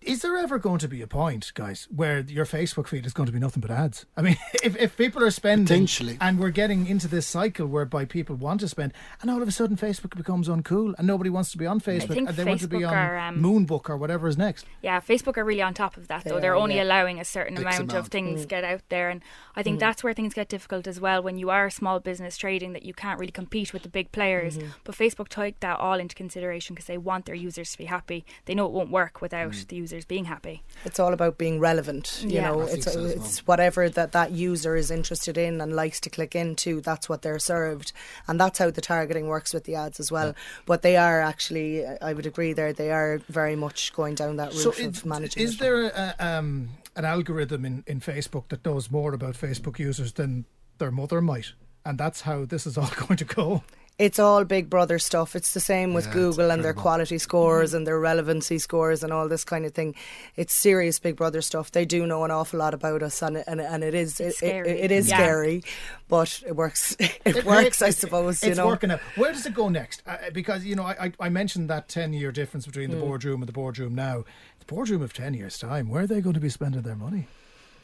Is 0.05 0.21
there 0.21 0.37
ever 0.37 0.59
going 0.59 0.77
to 0.79 0.87
be 0.87 1.01
a 1.01 1.07
point, 1.07 1.51
guys, 1.55 1.87
where 1.93 2.19
your 2.19 2.45
Facebook 2.45 2.87
feed 2.87 3.07
is 3.07 3.13
going 3.13 3.25
to 3.25 3.31
be 3.31 3.39
nothing 3.39 3.59
but 3.59 3.71
ads? 3.71 4.05
I 4.15 4.21
mean, 4.21 4.37
if, 4.63 4.77
if 4.77 4.95
people 4.95 5.23
are 5.23 5.31
spending, 5.31 5.65
Potentially. 5.65 6.19
and 6.21 6.37
we're 6.37 6.51
getting 6.51 6.85
into 6.85 7.07
this 7.07 7.25
cycle 7.25 7.65
whereby 7.65 8.05
people 8.05 8.35
want 8.35 8.59
to 8.59 8.67
spend, 8.67 8.93
and 9.23 9.31
all 9.31 9.41
of 9.41 9.47
a 9.47 9.51
sudden 9.51 9.75
Facebook 9.75 10.15
becomes 10.15 10.47
uncool, 10.47 10.93
and 10.99 11.07
nobody 11.07 11.31
wants 11.31 11.51
to 11.53 11.57
be 11.57 11.65
on 11.65 11.81
Facebook, 11.81 12.13
think 12.13 12.29
and 12.29 12.37
they 12.37 12.45
want 12.45 12.61
to 12.61 12.67
be 12.67 12.83
on 12.83 12.93
are, 12.93 13.17
um, 13.17 13.41
Moonbook 13.41 13.89
or 13.89 13.97
whatever 13.97 14.27
is 14.27 14.37
next. 14.37 14.67
Yeah, 14.83 15.01
Facebook 15.01 15.37
are 15.37 15.43
really 15.43 15.63
on 15.63 15.73
top 15.73 15.97
of 15.97 16.07
that 16.07 16.23
though. 16.23 16.35
They 16.35 16.41
They're 16.41 16.53
are, 16.53 16.57
only 16.57 16.75
yeah. 16.75 16.83
allowing 16.83 17.19
a 17.19 17.25
certain 17.25 17.57
amount, 17.57 17.79
amount. 17.79 17.93
of 17.93 18.07
things 18.09 18.45
mm. 18.45 18.47
get 18.47 18.63
out 18.63 18.81
there 18.89 19.09
and 19.09 19.23
I 19.55 19.63
think 19.63 19.77
mm. 19.77 19.79
that's 19.79 20.03
where 20.03 20.13
things 20.13 20.33
get 20.33 20.49
difficult 20.49 20.85
as 20.85 20.99
well 20.99 21.23
when 21.23 21.37
you 21.37 21.49
are 21.49 21.65
a 21.65 21.71
small 21.71 21.99
business 21.99 22.37
trading 22.37 22.73
that 22.73 22.83
you 22.83 22.93
can't 22.93 23.19
really 23.19 23.31
compete 23.31 23.73
with 23.73 23.83
the 23.83 23.89
big 23.89 24.11
players. 24.11 24.57
Mm-hmm. 24.57 24.69
But 24.83 24.95
Facebook 24.95 25.29
take 25.29 25.61
that 25.61 25.79
all 25.79 25.99
into 25.99 26.13
consideration 26.13 26.75
because 26.75 26.87
they 26.87 26.97
want 26.97 27.25
their 27.25 27.35
users 27.35 27.71
to 27.71 27.77
be 27.77 27.85
happy. 27.85 28.25
They 28.45 28.53
know 28.53 28.65
it 28.65 28.71
won't 28.71 28.91
work 28.91 29.21
without 29.21 29.51
mm. 29.51 29.67
the 29.67 29.75
users 29.77 29.94
being 30.03 30.25
happy. 30.25 30.63
it's 30.83 30.99
all 30.99 31.13
about 31.13 31.37
being 31.37 31.59
relevant. 31.61 32.19
You 32.23 32.31
Yeah. 32.31 32.49
know, 32.49 32.61
it's 32.61 32.91
so 32.91 33.05
as 33.05 33.11
it's 33.13 33.47
whatever 33.47 33.87
that 33.87 34.11
that 34.11 34.31
user 34.31 34.75
is 34.75 34.91
interested 34.91 35.37
in 35.37 35.61
and 35.61 35.73
likes 35.73 36.01
to 36.01 36.09
click 36.09 36.35
into. 36.35 36.81
That's 36.81 37.07
what 37.07 37.21
they're 37.21 37.39
served, 37.39 37.93
and 38.27 38.37
that's 38.37 38.59
how 38.59 38.71
the 38.71 38.81
targeting 38.81 39.27
works 39.27 39.53
with 39.53 39.63
the 39.63 39.75
ads 39.75 40.01
as 40.01 40.11
well. 40.11 40.33
But 40.65 40.81
they 40.81 40.97
are 40.97 41.21
actually, 41.21 41.85
I 41.85 42.11
would 42.11 42.25
agree 42.25 42.51
there, 42.51 42.73
they 42.73 42.91
are 42.91 43.19
very 43.29 43.55
much 43.55 43.93
going 43.93 44.15
down 44.15 44.35
that 44.37 44.51
route 44.51 44.61
So, 44.61 44.69
of 44.71 44.79
is, 44.79 45.05
managing. 45.05 45.41
is 45.43 45.53
it. 45.53 45.59
there 45.59 45.83
a, 45.85 46.15
um, 46.19 46.71
an 46.95 47.05
algorithm 47.05 47.63
in, 47.63 47.83
in 47.85 47.99
Facebook 48.01 48.49
that 48.49 48.65
knows 48.65 48.89
more 48.91 49.13
about 49.13 49.35
Facebook 49.35 49.77
users 49.79 50.13
than 50.13 50.45
their 50.79 50.91
mother 50.91 51.21
might? 51.21 51.53
And 51.85 51.99
that's 51.99 52.21
how 52.21 52.45
this 52.45 52.65
is 52.65 52.77
all 52.79 52.89
going 53.07 53.17
to 53.17 53.25
go. 53.25 53.63
It's 53.97 54.19
all 54.19 54.43
Big 54.43 54.69
Brother 54.69 54.99
stuff. 54.99 55.37
It's 55.37 55.53
the 55.53 55.61
same 55.61 55.93
with 55.93 56.07
Yeah, 56.07 56.13
Google 56.13 56.51
and 56.51 56.61
their 56.65 56.73
quality 56.73 57.17
scores 57.17 57.71
mm. 57.71 57.77
and 57.77 57.87
their 57.87 57.97
relevancy 57.97 58.59
scores 58.59 59.03
and 59.03 59.13
all 59.13 59.29
this 59.29 59.45
kind 59.45 59.65
of 59.65 59.73
thing. 59.73 59.95
It's 60.35 60.53
serious 60.53 60.99
Big 60.99 61.15
Brother 61.15 61.41
stuff. 61.41 61.71
They 61.71 61.85
do 61.85 62.05
know 62.05 62.25
an 62.25 62.31
awful 62.31 62.59
lot 62.59 62.73
about 62.73 63.01
us, 63.01 63.21
and 63.21 63.37
and, 63.47 63.61
and 63.61 63.83
it 63.85 63.93
is 63.93 64.19
It's 64.19 64.41
it, 64.41 64.47
it, 64.47 64.49
scary. 64.49 64.69
it 64.81 64.91
is 64.91 65.09
Yeah. 65.09 65.17
scary, 65.17 65.63
but 66.09 66.43
it 66.45 66.55
works. 66.55 66.97
It, 67.25 67.43
works, 67.45 67.81
I 67.81 67.89
suppose. 67.89 68.43
It's 68.43 68.49
you 68.49 68.55
know. 68.55 68.67
working 68.67 68.91
out. 68.91 68.99
Where 69.15 69.31
does 69.31 69.45
it 69.45 69.53
go 69.53 69.69
next? 69.69 70.03
Uh, 70.05 70.17
uh 70.27 70.29
because 70.31 70.65
you 70.65 70.75
know, 70.75 70.83
I, 70.83 71.05
I 71.05 71.11
I 71.21 71.29
mentioned 71.29 71.69
that 71.69 71.87
ten 71.87 72.11
year 72.11 72.31
difference 72.31 72.65
between 72.65 72.91
the 72.91 72.97
mm. 72.97 73.01
boardroom 73.07 73.41
and 73.41 73.47
the 73.47 73.53
boardroom 73.53 73.95
now. 73.95 74.25
The 74.59 74.65
boardroom 74.65 75.01
of 75.01 75.13
ten 75.13 75.33
years 75.33 75.57
time, 75.57 75.87
where 75.89 76.03
are 76.03 76.07
they 76.07 76.21
going 76.21 76.33
to 76.33 76.39
be 76.41 76.49
spending 76.49 76.81
their 76.81 76.95
money? 76.95 77.27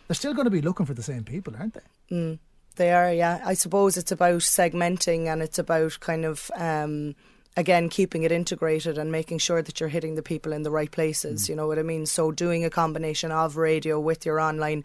They're 0.08 0.15
still 0.15 0.34
going 0.34 0.45
to 0.45 0.52
be 0.52 0.62
looking 0.62 0.86
for 0.86 0.93
the 0.93 1.04
same 1.04 1.24
people, 1.24 1.54
aren't 1.58 1.74
they? 1.76 2.15
Mm. 2.15 2.39
They 2.75 2.91
are, 2.91 3.13
yeah. 3.13 3.41
I 3.45 3.53
suppose 3.53 3.97
it's 3.97 4.12
about 4.12 4.41
segmenting 4.41 5.27
and 5.27 5.41
it's 5.41 5.60
about 5.60 5.99
kind 5.99 6.25
of, 6.25 6.49
um, 6.55 7.15
again, 7.57 7.89
keeping 7.89 8.23
it 8.23 8.31
integrated 8.31 8.97
and 8.97 9.11
making 9.11 9.37
sure 9.37 9.61
that 9.61 9.79
you're 9.79 9.89
hitting 9.89 10.15
the 10.15 10.21
people 10.21 10.53
in 10.53 10.63
the 10.63 10.71
right 10.71 10.89
places. 10.89 11.49
You 11.49 11.55
know 11.55 11.67
what 11.67 11.77
I 11.79 11.83
mean? 11.83 12.05
So 12.05 12.31
doing 12.31 12.63
a 12.63 12.69
combination 12.69 13.31
of 13.31 13.57
radio 13.57 13.99
with 13.99 14.25
your 14.25 14.39
online. 14.39 14.83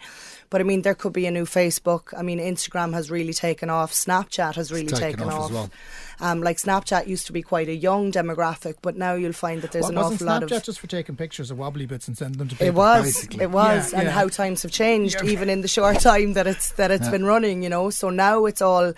But 0.50 0.61
I 0.61 0.64
mean, 0.64 0.83
there 0.83 0.94
could 0.94 1.12
be 1.12 1.26
a 1.26 1.31
new 1.31 1.44
Facebook. 1.44 2.12
I 2.16 2.22
mean, 2.22 2.38
Instagram 2.40 2.92
has 2.94 3.11
really 3.11 3.33
taken 3.33 3.70
off. 3.70 3.92
Snapchat 3.92 4.57
has 4.57 4.72
really 4.72 4.87
taken 4.88 5.18
taken, 5.18 5.29
off 5.29 5.44
off. 5.44 5.52
well. 5.52 5.70
Um, 6.18 6.42
like 6.42 6.57
Snapchat 6.57 7.07
used 7.07 7.26
to 7.26 7.33
be 7.33 7.42
quite 7.42 7.68
a 7.68 7.74
young 7.74 8.11
demographic, 8.11 8.76
but 8.83 8.96
now 8.96 9.14
you'll 9.14 9.33
find 9.33 9.62
that 9.62 9.70
there's 9.70 9.85
Wa- 9.85 9.90
an 9.90 9.98
awful 9.98 10.26
lot 10.26 10.42
of 10.42 10.48
Snapchat 10.50 10.64
just 10.64 10.81
for 10.81 10.87
taking 10.87 11.14
pictures 11.14 11.50
of 11.50 11.59
wobbly 11.59 11.87
bits 11.87 12.09
and 12.09 12.16
sending 12.16 12.38
them 12.38 12.48
to 12.48 12.55
people? 12.55 12.66
it 12.66 12.74
was. 12.74 13.05
basically. 13.05 13.42
It 13.44 13.50
was, 13.50 13.92
Yeah, 13.92 13.98
and 13.98 14.07
yeah. 14.09 14.12
how 14.12 14.29
times 14.29 14.62
have 14.62 14.72
changed, 14.72 15.22
even 15.22 15.50
in 15.50 15.61
the 15.61 15.68
short 15.68 16.00
time 16.00 16.33
that 16.33 16.46
it's 16.46 16.72
that 16.72 16.90
it's 16.90 17.09
been 17.09 17.24
running. 17.24 17.62
You 17.62 17.68
know, 17.68 17.90
so 17.90 18.11
now 18.11 18.46
it's 18.46 18.62
all. 18.62 18.92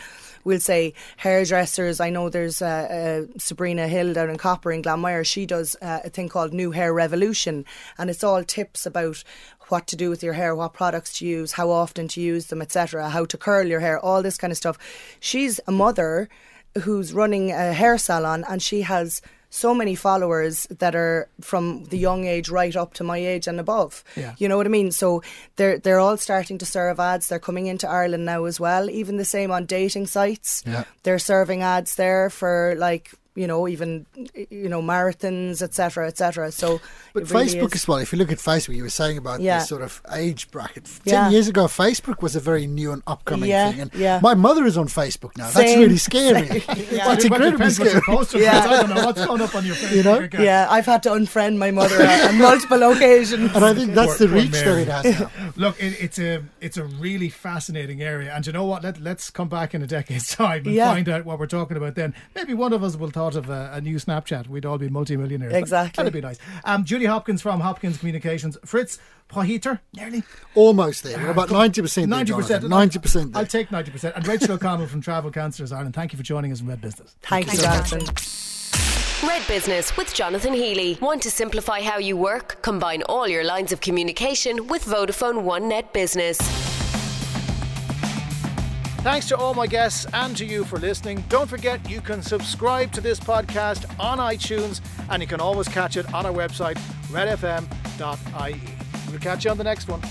We'll 0.45 0.61
say 0.61 0.95
hairdressers. 1.19 2.01
I 2.01 2.11
know 2.11 2.29
there's 2.29 2.63
uh, 2.63 3.27
uh, 3.29 3.39
Sabrina 3.39 3.89
Hill 3.89 4.15
down 4.15 4.31
in 4.31 4.39
Copper 4.39 4.73
in 4.73 4.83
Glanmire. 4.83 5.27
She 5.27 5.47
does 5.47 5.77
uh, 5.83 6.01
a 6.05 6.11
thing 6.11 6.29
called 6.29 6.53
New 6.53 6.71
Hair 6.71 6.93
Revolution, 6.95 7.65
and 7.99 8.11
it's 8.11 8.25
all 8.25 8.45
tips 8.45 8.87
about 8.87 9.23
what 9.69 9.87
to 9.89 9.97
do 9.97 10.11
with 10.11 10.23
your 10.23 10.33
hair, 10.33 10.55
what 10.55 10.73
products 10.73 11.19
to 11.19 11.27
use, 11.27 11.53
how 11.53 11.71
often 11.71 12.09
to 12.09 12.21
use 12.21 12.47
them, 12.47 12.63
etc. 12.63 13.11
How 13.11 13.25
to 13.27 13.37
curl 13.37 13.67
your 13.67 13.81
hair, 13.81 13.99
all 13.99 14.23
this 14.23 14.39
kind 14.39 14.51
of 14.51 14.57
stuff. 14.57 14.79
She's 15.21 15.61
a 15.67 15.73
mother 15.73 16.29
who's 16.83 17.13
running 17.13 17.51
a 17.51 17.73
hair 17.73 17.99
salon, 17.99 18.45
and 18.49 18.63
she 18.63 18.83
has 18.83 19.21
so 19.51 19.75
many 19.75 19.95
followers 19.95 20.67
that 20.79 20.95
are 20.95 21.29
from 21.41 21.85
the 21.85 21.99
young 21.99 22.27
age 22.27 22.51
right 22.51 22.77
up 22.77 22.95
to 22.95 23.05
my 23.05 23.19
age 23.19 23.47
and 23.47 23.59
above. 23.59 24.05
Yeah. 24.17 24.35
You 24.39 24.49
know 24.49 24.57
what 24.57 24.67
I 24.67 24.71
mean? 24.71 24.91
So 24.91 25.23
they're 25.57 25.79
they're 25.79 25.99
all 25.99 26.17
starting 26.17 26.59
to 26.59 26.67
serve 26.67 27.01
ads. 27.01 27.29
They're 27.29 27.39
coming 27.39 27.67
into 27.67 27.89
Ireland 27.89 28.25
now 28.25 28.45
as 28.45 28.61
well. 28.61 28.91
Even 28.91 29.17
the 29.17 29.25
same 29.25 29.51
on 29.51 29.65
dating 29.67 30.07
sites. 30.07 30.63
Yeah. 30.67 30.85
They're 31.03 31.19
serving 31.19 31.63
ads 31.63 31.95
there 31.95 32.31
for 32.31 32.75
like 32.79 33.13
you 33.41 33.47
know 33.47 33.61
even 33.69 33.91
you 34.51 34.69
know 34.69 34.83
marathons 34.83 35.63
etc 35.63 36.07
etc. 36.09 36.51
So 36.53 36.81
But 37.15 37.23
it 37.25 37.31
really 37.31 37.47
Facebook 37.47 37.75
is- 37.75 37.83
as 37.83 37.89
well. 37.89 37.99
If 37.99 38.13
you 38.13 38.19
look 38.19 38.33
at 38.33 38.39
Facebook, 38.39 38.75
you 38.77 38.83
were 38.83 38.97
saying 39.03 39.17
about 39.19 39.41
Yeah. 39.41 39.59
this 39.61 39.69
sort 39.69 39.83
of 39.83 40.03
age 40.13 40.51
bracket. 40.51 40.85
Ten 41.05 41.15
Yeah. 41.15 41.31
years 41.31 41.49
ago, 41.49 41.67
Facebook 41.67 42.21
was 42.23 42.35
a 42.37 42.41
very 42.41 42.67
new 42.67 42.93
and 42.93 43.03
upcoming 43.07 43.49
Yeah, 43.51 43.71
thing. 43.71 43.81
And 43.83 43.91
yeah. 43.95 44.19
my 44.23 44.35
mother 44.35 44.65
is 44.67 44.77
on 44.77 44.89
Facebook 44.89 45.37
now. 45.37 45.49
That's 45.51 45.77
really 45.83 45.97
scary. 45.99 46.49
Yeah. 46.99 47.07
That's 47.09 47.25
Well, 47.29 47.43
incredibly 47.43 47.71
scary. 47.71 48.01
Yeah. 48.45 48.59
I 48.65 48.67
don't 48.83 48.91
know 48.95 49.05
what's 49.07 49.25
going 49.25 49.41
up 49.43 49.55
on 49.55 49.65
your 49.67 49.77
Facebook. 49.81 49.97
You 49.97 50.03
know? 50.03 50.19
account. 50.21 50.45
Yeah, 50.45 50.67
I've 50.71 50.87
had 50.87 51.03
to 51.05 51.11
unfriend 51.11 51.59
my 51.59 51.71
mother 51.71 52.01
on 52.29 52.39
multiple 52.39 52.83
occasions. 52.93 53.55
And 53.55 53.65
I 53.65 53.73
think 53.75 53.95
that's 53.95 54.17
Poor- 54.19 54.27
the 54.27 54.29
reach 54.35 54.51
that 54.53 54.79
it 54.79 54.89
has 54.89 55.21
now. 55.21 55.31
Look, 55.57 55.81
it, 55.83 55.95
it's 56.01 56.19
a 56.19 56.43
it's 56.61 56.77
a 56.77 56.85
really 56.85 57.29
fascinating 57.29 58.03
area, 58.03 58.33
and 58.35 58.47
you 58.47 58.53
know 58.53 58.65
what? 58.65 58.83
Let 58.83 59.01
let's 59.01 59.31
come 59.31 59.49
back 59.49 59.75
in 59.75 59.83
a 59.83 59.87
decade's 59.87 60.35
time 60.35 60.63
and 60.67 60.75
Yeah. 60.75 60.93
find 60.93 61.09
out 61.09 61.25
what 61.25 61.39
we're 61.39 61.47
talking 61.47 61.77
about. 61.77 61.95
Then 61.95 62.15
maybe 62.35 62.55
one 62.55 62.73
of 62.73 62.83
us 62.83 62.97
will 62.97 63.11
thought 63.31 63.39
of 63.39 63.51
a, 63.51 63.71
a 63.75 63.81
new 63.81 63.97
Snapchat. 63.97 64.49
We'd 64.49 64.65
all 64.67 64.79
be 64.79 64.89
multimillionaires. 64.89 65.53
That- 65.53 65.59
Exactly. 65.59 66.03
That'd 66.05 66.13
be 66.13 66.21
nice. 66.21 66.39
Um, 66.65 66.85
Julie 66.85 67.07
Hopkins 67.07 67.43
from 67.43 67.61
Hopkins 67.61 67.99
Communications. 67.99 68.57
Fritz 68.65 68.99
Pohiter, 69.29 69.81
nearly 69.95 70.23
Almost 70.55 71.03
there. 71.05 71.19
We're 71.19 71.31
about 71.31 71.49
90% 71.49 71.95
there, 71.95 72.07
ninety 72.07 72.33
percent. 72.33 72.63
Jonathan. 72.69 73.01
90% 73.03 73.33
there. 73.33 73.41
I'll 73.41 73.47
take 73.47 73.71
ninety 73.71 73.91
percent. 73.91 74.17
And 74.17 74.27
Rachel 74.27 74.53
O'Connell 74.53 74.87
from 74.87 75.01
Travel 75.03 75.31
Counsellors 75.31 75.71
Ireland. 75.73 75.95
Thank 75.95 76.13
you 76.13 76.17
for 76.17 76.23
joining 76.23 76.51
us 76.53 76.61
in 76.61 76.67
Red 76.67 76.81
Business. 76.81 77.15
Thank 77.23 77.53
you, 77.53 77.59
Jonathan. 77.59 78.01
Red 79.29 79.47
Business 79.49 79.97
with 79.97 80.15
Jonathan 80.15 80.55
Healy. 80.55 80.97
Want 81.03 81.23
to 81.23 81.31
simplify 81.31 81.83
how 81.83 81.99
you 81.99 82.17
work? 82.17 82.63
Combine 82.63 83.03
all 83.03 83.27
your 83.29 83.45
lines 83.45 83.73
of 83.73 83.81
communication 83.81 84.67
with 84.69 84.85
Vodafone 84.85 85.43
One 85.43 85.69
Net 85.69 85.93
Business. 85.93 86.39
Thanks 89.09 89.27
to 89.29 89.39
all 89.39 89.55
my 89.55 89.67
guests 89.67 90.07
and 90.13 90.37
to 90.37 90.45
you 90.45 90.65
for 90.65 90.79
listening. 90.79 91.25
Don't 91.31 91.49
forget 91.49 91.89
you 91.89 92.03
can 92.03 92.21
subscribe 92.21 92.93
to 92.93 93.01
this 93.01 93.19
podcast 93.19 93.87
on 93.99 94.19
iTunes 94.19 94.83
and 95.09 95.23
you 95.23 95.27
can 95.27 95.41
always 95.41 95.67
catch 95.67 95.97
it 95.97 96.13
on 96.13 96.27
our 96.27 96.33
website, 96.33 96.77
redfm.ie. 97.07 98.61
We'll 99.11 99.19
catch 99.19 99.47
you 99.47 99.51
on 99.51 99.57
the 99.57 99.65
next 99.65 99.89
one. 99.89 100.03